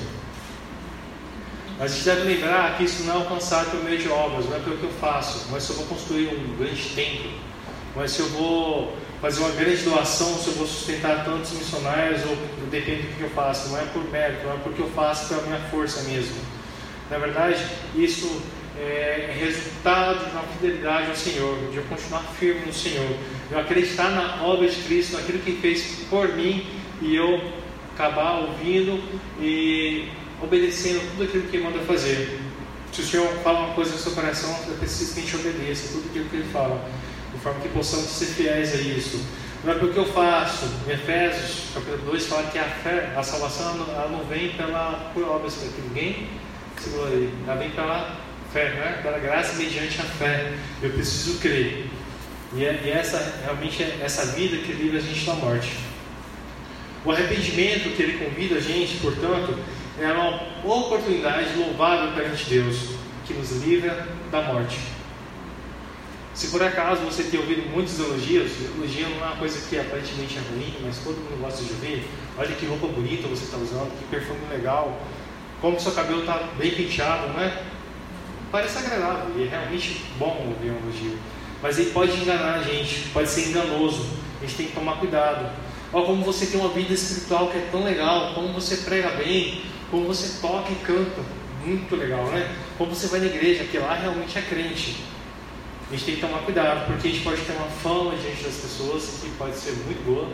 [1.77, 4.55] Mas a gente deve lembrar que isso não é alcançado por meio de obras, não
[4.55, 7.29] é pelo que eu faço, mas se eu vou construir um grande templo,
[7.93, 12.37] mas se eu vou fazer uma grande doação, se eu vou sustentar tantos missionários, ou
[12.71, 15.41] depende do que eu faço, não é por mérito, não é porque eu faço pela
[15.43, 16.35] minha força mesmo.
[17.09, 17.63] Na verdade,
[17.95, 18.41] isso
[18.79, 23.07] é resultado de uma fidelidade ao Senhor, de eu continuar firme no Senhor,
[23.47, 26.65] de eu acreditar na obra de Cristo, naquilo que fez por mim
[27.01, 27.41] e eu
[27.93, 29.01] acabar ouvindo
[29.39, 30.09] e
[30.41, 32.39] obedecendo tudo aquilo que Ele manda fazer.
[32.91, 35.93] Se o Senhor fala uma coisa no seu coração, é preciso que a gente obedeça
[35.93, 36.83] tudo aquilo que Ele fala,
[37.33, 39.25] de forma que possamos ser fiéis a isso.
[39.63, 40.67] Não é porque eu faço.
[40.87, 45.23] Em Efésios, capítulo 2, fala que a fé, a salvação, ela não vem pela, por
[45.23, 46.27] obras, que ninguém
[46.77, 47.29] se gloria.
[47.45, 48.26] Ela vem pela
[48.57, 48.99] fé, né?
[49.03, 50.53] pela graça mediante a fé.
[50.81, 51.85] Eu preciso crer.
[52.55, 55.73] E, é, e essa realmente é essa vida que livra a gente da morte.
[57.05, 59.57] O arrependimento que ele convida a gente, portanto,
[59.99, 62.89] é uma oportunidade louvável perante Deus,
[63.25, 64.79] que nos livra da morte.
[66.33, 70.37] Se por acaso você tem ouvido muitos elogios, elogio não é uma coisa que aparentemente
[70.37, 72.03] é ruim, mas todo mundo gosta de ouvir.
[72.37, 75.01] Olha que roupa bonita você está usando, que perfume legal,
[75.61, 77.63] como seu cabelo está bem penteado, não é?
[78.51, 81.17] Parece agradável e é realmente bom ouvir um elogio.
[81.61, 84.05] Mas ele pode enganar a gente, pode ser enganoso.
[84.39, 85.49] A gente tem que tomar cuidado.
[85.91, 89.63] Olha como você tem uma vida espiritual que é tão legal, como você prega bem,
[89.89, 91.21] como você toca e canta.
[91.65, 92.55] Muito legal, né?
[92.77, 94.97] Como você vai na igreja, que lá realmente é crente.
[95.89, 98.55] A gente tem que tomar cuidado, porque a gente pode ter uma fama diante das
[98.55, 100.29] pessoas que pode ser muito boa,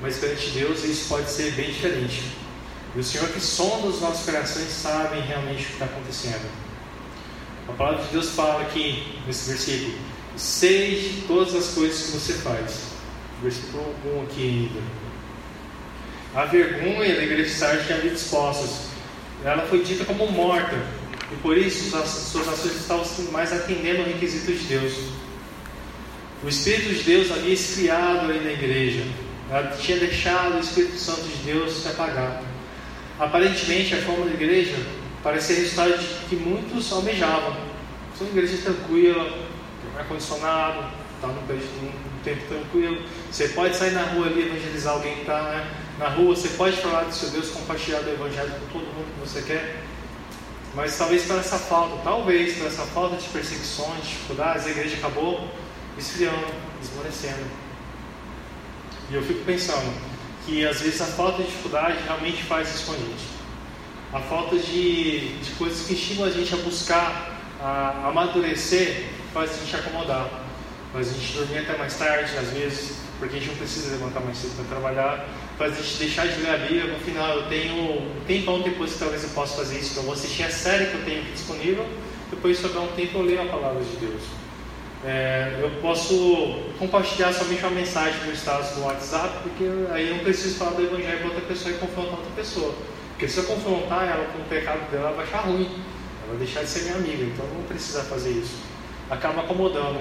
[0.00, 2.22] mas perante Deus isso pode ser bem diferente.
[2.94, 6.63] E o Senhor que sonda os nossos corações sabe realmente o que está acontecendo.
[7.68, 9.94] A palavra de Deus fala aqui nesse versículo:
[10.36, 12.92] de todas as coisas que você faz.
[13.42, 14.80] Versículo 1 aqui ainda.
[16.34, 18.88] A vergonha da igreja de Sardes tinha havido expostas.
[19.44, 20.76] Ela foi dita como morta,
[21.30, 24.92] e por isso suas ações estavam mais atendendo ao requisito de Deus.
[26.42, 29.04] O Espírito de Deus havia esfriado ali na igreja.
[29.50, 32.42] Ela tinha deixado o Espírito Santo de Deus se apagar.
[33.18, 34.76] Aparentemente, a forma da igreja
[35.24, 37.56] parecia resultado de que muitos almejavam.
[38.16, 39.36] São igreja tranquila,
[39.98, 40.84] ar-condicionado,
[41.14, 43.02] está num, num tempo tranquilo.
[43.32, 45.66] Você pode sair na rua ali evangelizar alguém que está né,
[45.98, 49.28] na rua, você pode falar do seu Deus, compartilhar do Evangelho com todo mundo que
[49.28, 49.82] você quer.
[50.74, 55.48] Mas talvez por essa falta, talvez por essa falta de perseguições, dificuldades, a igreja acabou
[55.96, 56.46] esfriando,
[56.82, 57.46] esmorecendo.
[59.10, 59.94] E eu fico pensando
[60.44, 63.33] que às vezes a falta de dificuldade realmente faz isso com a gente.
[64.14, 69.54] A falta de, de coisas que estimam a gente a buscar, a amadurecer, faz a
[69.56, 70.30] gente acomodar.
[70.92, 74.20] Faz a gente dormir até mais tarde, às vezes, porque a gente não precisa levantar
[74.20, 75.26] mais cedo para trabalhar.
[75.58, 76.86] Faz a gente deixar de ler a Bíblia.
[76.86, 79.90] No final, eu tenho um tempão depois que talvez eu possa fazer isso.
[79.90, 81.84] Então, eu vou assistir a série que eu tenho aqui disponível.
[82.30, 84.22] Depois, sobrar um tempo, eu leio a palavra de Deus.
[85.04, 90.22] É, eu posso compartilhar somente uma mensagem no status do WhatsApp, porque aí eu não
[90.22, 92.72] preciso falar do Evangelho para outra pessoa e confrontar outra pessoa.
[93.24, 95.64] Porque se eu confrontar ela com o pecado dela, ela vai achar ruim.
[95.64, 97.24] Ela vai deixar de ser minha amiga.
[97.24, 98.56] Então, não precisa fazer isso
[99.10, 100.00] acaba acomodando.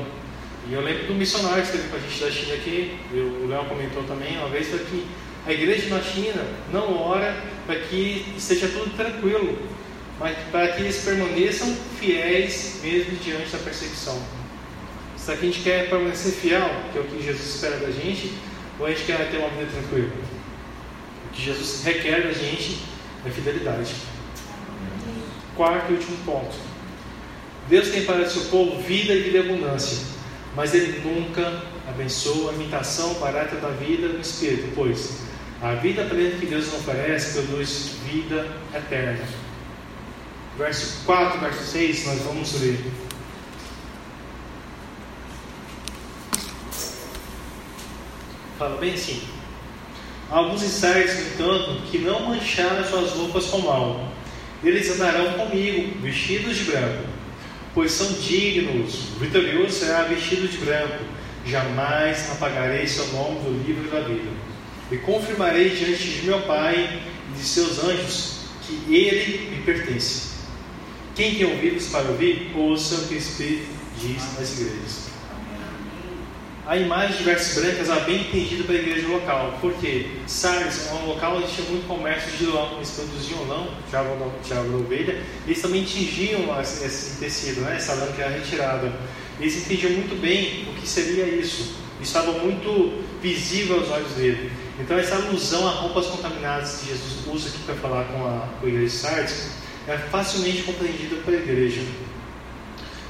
[0.67, 3.65] E eu lembro do missionário que esteve com a gente da China aqui, o Léo
[3.65, 5.05] comentou também uma vez, que
[5.45, 9.57] a igreja na China não ora para que esteja tudo tranquilo,
[10.19, 14.21] mas para que eles permaneçam fiéis mesmo diante da perseguição.
[15.25, 18.33] Que a gente quer permanecer fiel, que é o que Jesus espera da gente,
[18.79, 20.11] ou a gente quer ter uma vida tranquila?
[21.27, 22.92] O que Jesus requer da gente
[23.25, 23.93] é fidelidade.
[25.55, 26.73] Quarto e último ponto
[27.69, 30.05] Deus tem para seu povo vida e vida e abundância,
[30.55, 35.21] mas Ele nunca abençoa a imitação barata da vida no Espírito, pois
[35.61, 39.25] a vida plena que Deus nos oferece produz vida eterna.
[40.57, 42.79] Verso 4, verso 6, nós vamos ler.
[48.59, 49.32] Fala bem assim.
[50.29, 54.11] Alguns incertos, no entanto, que não mancharam suas roupas com mal.
[54.63, 57.13] Eles andarão comigo, vestidos de branco
[57.73, 59.15] pois são dignos.
[59.15, 61.03] O vitorioso será vestido de branco.
[61.45, 64.29] Jamais apagarei seu nome do livro da vida.
[64.91, 70.33] E confirmarei diante de meu Pai e de seus anjos que ele me pertence.
[71.15, 73.67] Quem tem ouvidos para ouvir, ouça o que o Espírito
[73.99, 75.02] diz nas igrejas
[76.65, 80.93] a imagem de vestes brancas é bem entendida para a igreja local, porque Sardes é
[80.93, 85.61] um local onde tinha muito comércio de lã, eles produziam lã, tiravam da ovelha, eles
[85.61, 88.93] também tingiam esse tecido, né, essa lã que era retirada.
[89.39, 94.49] Eles entendiam muito bem o que seria isso, estava muito visível aos olhos dele.
[94.79, 98.65] Então, essa alusão a roupas contaminadas que Jesus usa aqui para falar com a, com
[98.65, 99.47] a igreja de Sardes
[99.87, 101.81] é facilmente compreendida pela igreja.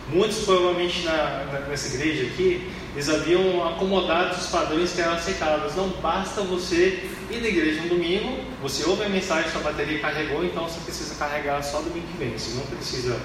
[0.10, 5.76] Muitos, provavelmente, na, na, nessa igreja aqui, eles haviam acomodado os padrões que eram aceitáveis.
[5.76, 10.46] Não basta você ir na igreja no domingo, você ouve a mensagem, sua bateria carregou,
[10.46, 12.38] então você precisa carregar só domingo que vem.
[12.38, 13.20] Você não precisa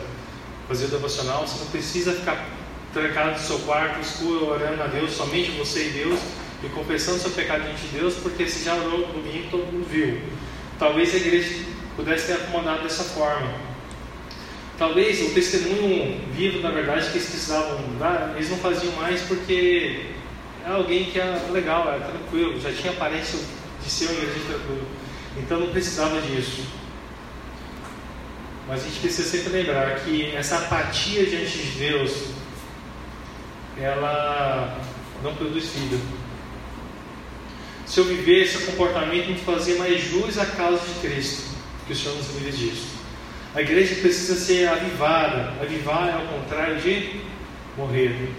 [0.67, 2.49] fazer o devocional, você não precisa ficar
[2.95, 6.19] trancado no seu quarto, escuro, orando a Deus, somente você e Deus,
[6.65, 9.87] e confessando seu pecado diante de Deus, porque você já orou no domingo todo mundo
[9.87, 10.19] viu.
[10.79, 13.68] Talvez a igreja pudesse ter acomodado dessa forma.
[14.79, 20.07] Talvez o testemunho vivo, na verdade, que eles precisavam dar, eles não faziam mais porque
[20.65, 23.41] era alguém que era legal, era tranquilo, já tinha aparência
[23.83, 24.87] de ser um igreja tranquilo.
[25.37, 26.63] Então não precisava disso.
[28.69, 32.27] Mas a gente precisa sempre lembrar que essa apatia diante de Deus,
[33.77, 34.79] ela
[35.25, 35.99] não produz vida.
[37.85, 41.45] Se eu vivesse esse comportamento, me fazia mais jus à causa de Cristo,
[41.87, 42.98] que o Senhor nos livre disso.
[43.55, 45.55] A igreja precisa ser avivada.
[45.61, 47.21] Avivar é ao contrário de
[47.77, 48.31] morrer.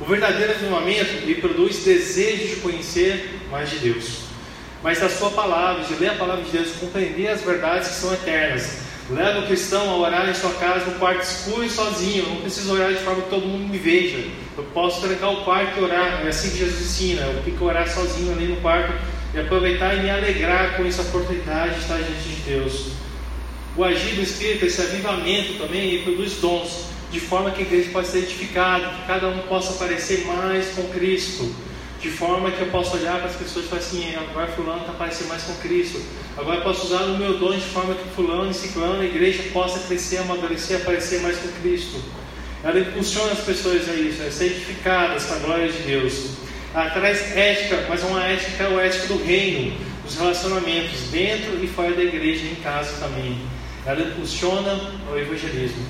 [0.00, 4.22] O verdadeiro avivamento ele produz desejo de conhecer mais de Deus.
[4.82, 8.12] Mas da sua palavra, de ler a palavra de Deus, compreender as verdades que são
[8.12, 12.24] eternas, Leva o cristão a orar em sua casa no quarto escuro e sozinho.
[12.24, 14.18] Eu não preciso orar de forma que todo mundo me veja.
[14.56, 16.24] Eu posso trancar o quarto e orar.
[16.24, 17.22] É assim que Jesus ensina.
[17.22, 18.92] Eu fico orar sozinho ali no quarto
[19.34, 22.92] e aproveitar e me alegrar com essa oportunidade de estar diante de Deus.
[23.76, 27.90] O agir do Espírito, esse avivamento também, ele produz dons, de forma que a igreja
[27.90, 31.54] possa ser edificada, que cada um possa parecer mais com Cristo
[32.02, 34.92] de forma que eu possa olhar para as pessoas e falar assim, agora fulano está
[34.92, 36.02] parecendo mais com Cristo.
[36.36, 39.44] Agora eu posso usar o meu dom de forma que fulano e ciclano, a igreja
[39.52, 42.02] possa crescer, amadurecer, aparecer mais com Cristo.
[42.64, 46.30] Ela impulsiona as pessoas a isso, a ser edificadas para a glória de Deus.
[46.74, 51.68] Ela traz ética, mas uma ética é a ética do reino, dos relacionamentos, dentro e
[51.68, 53.38] fora da igreja, em casa também.
[53.84, 54.80] Ela impulsiona
[55.10, 55.84] o evangelismo.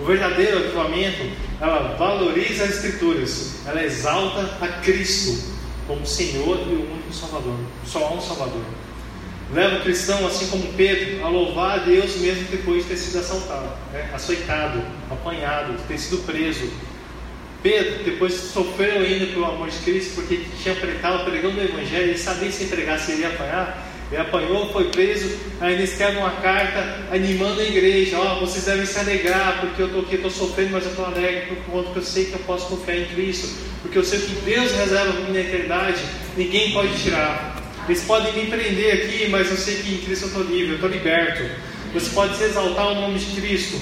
[0.00, 1.30] O verdadeiro avivamento,
[1.60, 5.54] ela valoriza as Escrituras, ela exalta a Cristo
[5.86, 7.56] como Senhor e o único Salvador.
[7.86, 8.64] Só há um Salvador.
[9.54, 13.20] Leva o cristão, assim como Pedro, a louvar a Deus mesmo depois de ter sido
[13.20, 14.10] assaltado, né?
[14.12, 16.68] açoitado, apanhado, ter sido preso.
[17.62, 22.18] Pedro, depois sofreu ainda pelo amor de Cristo, porque tinha pregado, pregando o Evangelho, ele
[22.18, 27.06] sabia se entregar, se ele ia apanhar, ele apanhou, foi preso, ainda escreve uma carta
[27.10, 30.70] animando a igreja, ó, oh, vocês devem se alegrar, porque eu estou aqui, estou sofrendo,
[30.72, 33.48] mas eu estou alegre, por conta que eu sei que eu posso confiar em Cristo,
[33.82, 36.02] porque eu sei que Deus reserva para mim eternidade,
[36.36, 37.56] ninguém pode tirar.
[37.88, 40.74] Eles podem me prender aqui, mas eu sei que em Cristo eu estou livre, eu
[40.74, 41.42] estou liberto.
[41.92, 43.80] Você pode se exaltar o nome de Cristo.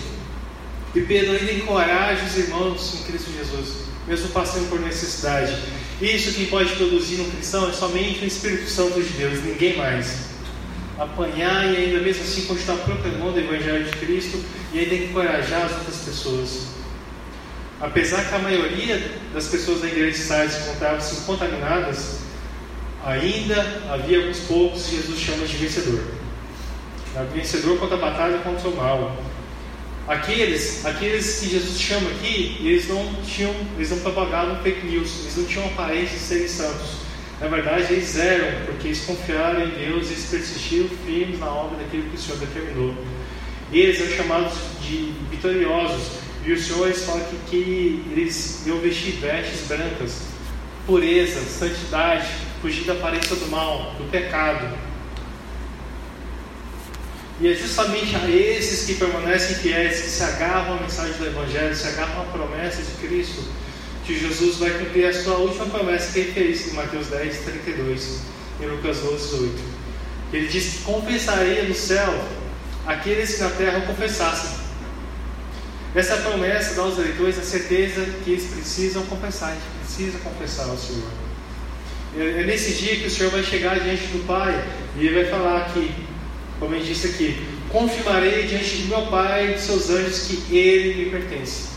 [0.95, 5.57] E Pedro ainda encoraja os irmãos em Cristo Jesus, mesmo passando por necessidade.
[6.01, 10.31] Isso que pode produzir no cristão é somente o Espírito Santo de Deus, ninguém mais.
[10.99, 14.43] Apanhar e ainda mesmo assim continuar proclamando o Evangelho de Cristo
[14.73, 16.67] e ainda encorajar as outras pessoas.
[17.81, 22.21] Apesar que a maioria das pessoas da igreja de Sardes encontravam-se contaminadas,
[23.05, 26.01] ainda havia alguns poucos que Jesus chama de vencedor.
[27.33, 29.17] Vencedor contra a batalha contra o mal.
[30.07, 35.37] Aqueles, aqueles que Jesus chama aqui, eles não tinham, eles não propagavam fake news, eles
[35.37, 37.05] não tinham aparência de serem santos.
[37.41, 41.79] Na verdade, eles eram, porque eles confiaram em Deus e eles persistiram firmes na obra
[41.79, 42.95] daquilo que o Senhor determinou.
[43.73, 44.53] Eles eram chamados
[44.83, 50.23] de vitoriosos, e o Senhor fala que, que eles iam vestir vestes brancas,
[50.87, 52.29] pureza, santidade,
[52.61, 54.77] fugir da aparência do mal, do pecado.
[57.41, 61.75] E é justamente a esses que permanecem fiéis, que se agarram à mensagem do Evangelho,
[61.75, 63.43] se agarram à promessa de Cristo,
[64.05, 68.21] que Jesus vai cumprir a sua última promessa que ele fez em Mateus 10, 32
[68.61, 69.63] e Lucas 12, 18.
[70.33, 72.25] Ele disse que confessaria no céu
[72.87, 74.65] aqueles que na terra confessassem.
[75.95, 80.69] Essa promessa dá aos eleitores a certeza que eles precisam confessar, a gente precisa confessar
[80.69, 81.09] ao Senhor.
[82.17, 84.65] É, é nesse dia que o Senhor vai chegar diante do Pai
[84.97, 86.14] e ele vai falar que
[86.59, 91.05] como ele disse aqui, confirmarei diante do meu Pai e de seus anjos que ele
[91.05, 91.69] me pertence.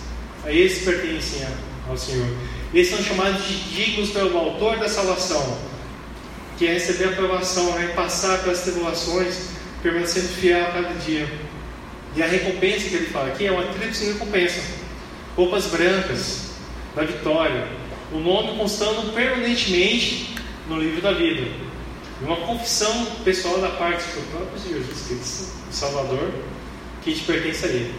[0.46, 1.46] A esse pertencem
[1.90, 2.28] ao Senhor.
[2.74, 5.58] Eles são chamados de dignos pelo autor da salvação,
[6.58, 9.50] que é receber a aprovação, é passar pelas tribulações,
[9.82, 11.28] permanecendo fiel a cada dia.
[12.16, 14.62] E a recompensa que ele fala aqui é uma tríplice recompensa:
[15.36, 16.52] roupas brancas
[16.96, 17.68] da vitória,
[18.12, 20.36] o nome constando permanentemente
[20.68, 21.67] no livro da vida
[22.22, 26.32] uma confissão pessoal da parte do próprio Jesus Cristo, o Salvador,
[27.04, 27.94] que te pertence a Ele.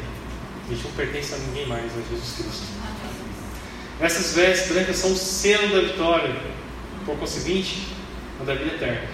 [0.67, 2.67] A gente não pertence a ninguém mais, a Jesus Cristo.
[4.01, 6.35] Essas vestes brancas são o selo da vitória,
[7.05, 7.89] por conseguinte,
[8.41, 9.09] a da vida eterna.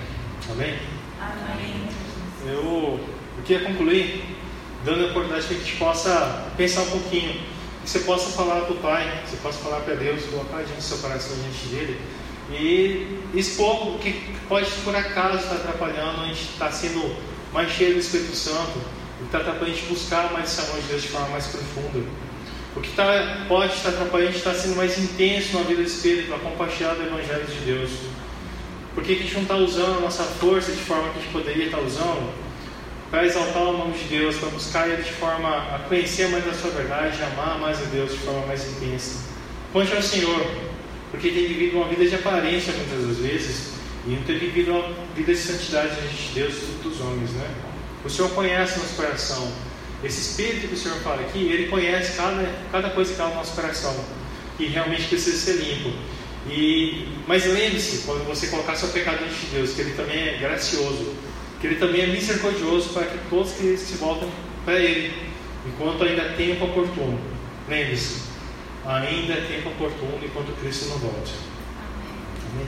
[0.51, 0.79] Amém?
[1.21, 1.89] Amém.
[2.47, 3.01] Eu,
[3.39, 4.25] eu queria concluir
[4.85, 7.41] dando a oportunidade que a gente possa pensar um pouquinho,
[7.83, 10.83] que você possa falar para o Pai, você possa falar para Deus, colocar diante do
[10.83, 12.01] seu coração diante dele
[12.51, 14.13] e expor o que
[14.49, 17.17] pode por acaso estar atrapalhando a gente estar sendo
[17.53, 20.81] mais cheio do Espírito Santo, o que está atrapalhando a gente buscar mais esse amor
[20.83, 22.05] de Deus de forma mais profunda.
[22.77, 25.87] O que tá, pode estar atrapalhando a gente estar sendo mais intenso na vida do
[25.87, 27.91] Espírito para compartilhar Evangelho de Deus.
[28.95, 31.33] Por que a gente não está usando a nossa força de forma que a gente
[31.33, 32.33] poderia estar usando?
[33.11, 36.53] Para exaltar o nome de Deus, para buscar Ele de forma a conhecer mais a
[36.53, 39.21] sua verdade, amar mais a Deus de forma mais intensa.
[39.73, 40.47] Conte ao Senhor,
[41.15, 43.69] porque tem vivido uma vida de aparência muitas das vezes
[44.05, 47.55] e não tem vivido uma vida de santidade diante de Deus e dos homens, né?
[48.05, 49.53] O Senhor conhece nosso coração.
[50.03, 53.37] Esse Espírito que o Senhor fala aqui, ele conhece cada, cada coisa que está no
[53.37, 53.97] nosso coração
[54.59, 55.97] e realmente precisa ser limpo.
[56.51, 60.37] E, mas lembre-se, quando você colocar seu pecado diante de Deus, que Ele também é
[60.39, 61.15] gracioso,
[61.61, 64.29] que Ele também é misericordioso para que todos que se voltem
[64.65, 65.15] para Ele,
[65.65, 67.21] enquanto ainda tem tempo oportuno.
[67.69, 68.34] Lembre-se,
[68.87, 71.33] ainda é tempo oportuno enquanto Cristo não volte.
[72.53, 72.67] Amém.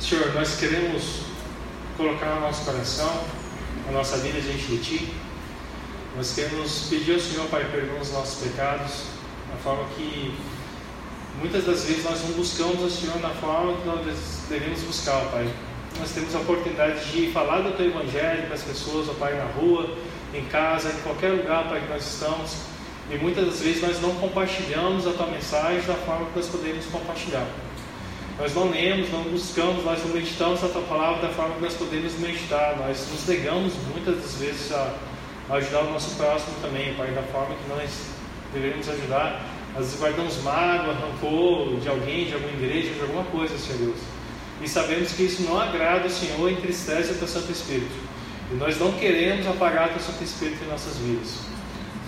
[0.00, 1.20] Senhor, nós queremos
[1.96, 3.24] colocar no nosso coração,
[3.88, 5.14] a nossa vida diante de Ti.
[6.16, 9.04] Nós queremos pedir ao Senhor, Pai, perdão os nossos pecados,
[9.50, 10.34] na forma que
[11.40, 15.50] muitas das vezes nós não buscamos o Senhor na forma que nós devemos buscar, Pai.
[15.98, 19.44] Nós temos a oportunidade de falar do Teu Evangelho para as pessoas, ó Pai, na
[19.44, 19.96] rua,
[20.34, 22.75] em casa, em qualquer lugar, Pai, que nós estamos.
[23.10, 26.84] E muitas das vezes nós não compartilhamos a Tua mensagem da forma que nós podemos
[26.86, 27.46] compartilhar.
[28.38, 31.74] Nós não lemos, não buscamos, nós não meditamos a Tua palavra da forma que nós
[31.74, 32.76] podemos meditar.
[32.76, 34.92] Nós nos negamos muitas das vezes a,
[35.50, 37.90] ajudar o nosso próximo também, Pai, da forma que nós
[38.52, 39.40] deveríamos ajudar.
[39.74, 43.98] Às vezes guardamos mágoa, rancor de alguém, de alguma igreja, de alguma coisa, Senhor Deus.
[44.60, 47.94] E sabemos que isso não agrada o Senhor e entristece o Teu Santo Espírito.
[48.50, 51.55] E nós não queremos apagar o Teu Santo Espírito em nossas vidas.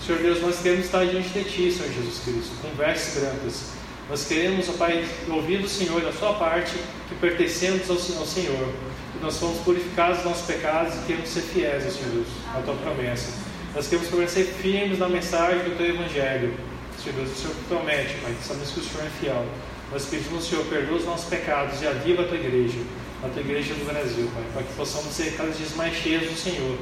[0.09, 3.61] Senhor Deus, nós queremos estar diante de Ti, Senhor Jesus Cristo, com vestes brancas.
[4.09, 6.71] Nós queremos, ó Pai, ouvir do Senhor, da Sua parte,
[7.07, 8.73] que pertencemos ao, ao Senhor,
[9.13, 12.59] que nós fomos purificados dos nossos pecados e queremos ser fiéis, ao Senhor Deus, à
[12.61, 13.33] Tua promessa.
[13.75, 16.55] Nós queremos permanecer firmes na mensagem do Teu Evangelho.
[16.97, 19.45] Senhor Deus, o Senhor promete, Pai, sabemos que o Senhor é fiel.
[19.91, 22.79] Nós pedimos, Senhor, perdoa os nossos pecados e aviva a tua igreja,
[23.23, 26.35] a tua igreja do Brasil, Pai, para que possamos ser cada dia mais cheios do
[26.35, 26.79] Senhor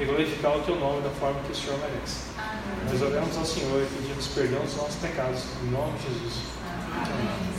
[0.00, 2.27] e glorificar o teu nome da forma que o Senhor merece.
[2.90, 6.42] Nós oramos ao Senhor e pedimos perdão dos nossos pecados, em nome de Jesus.
[6.94, 7.57] Amém.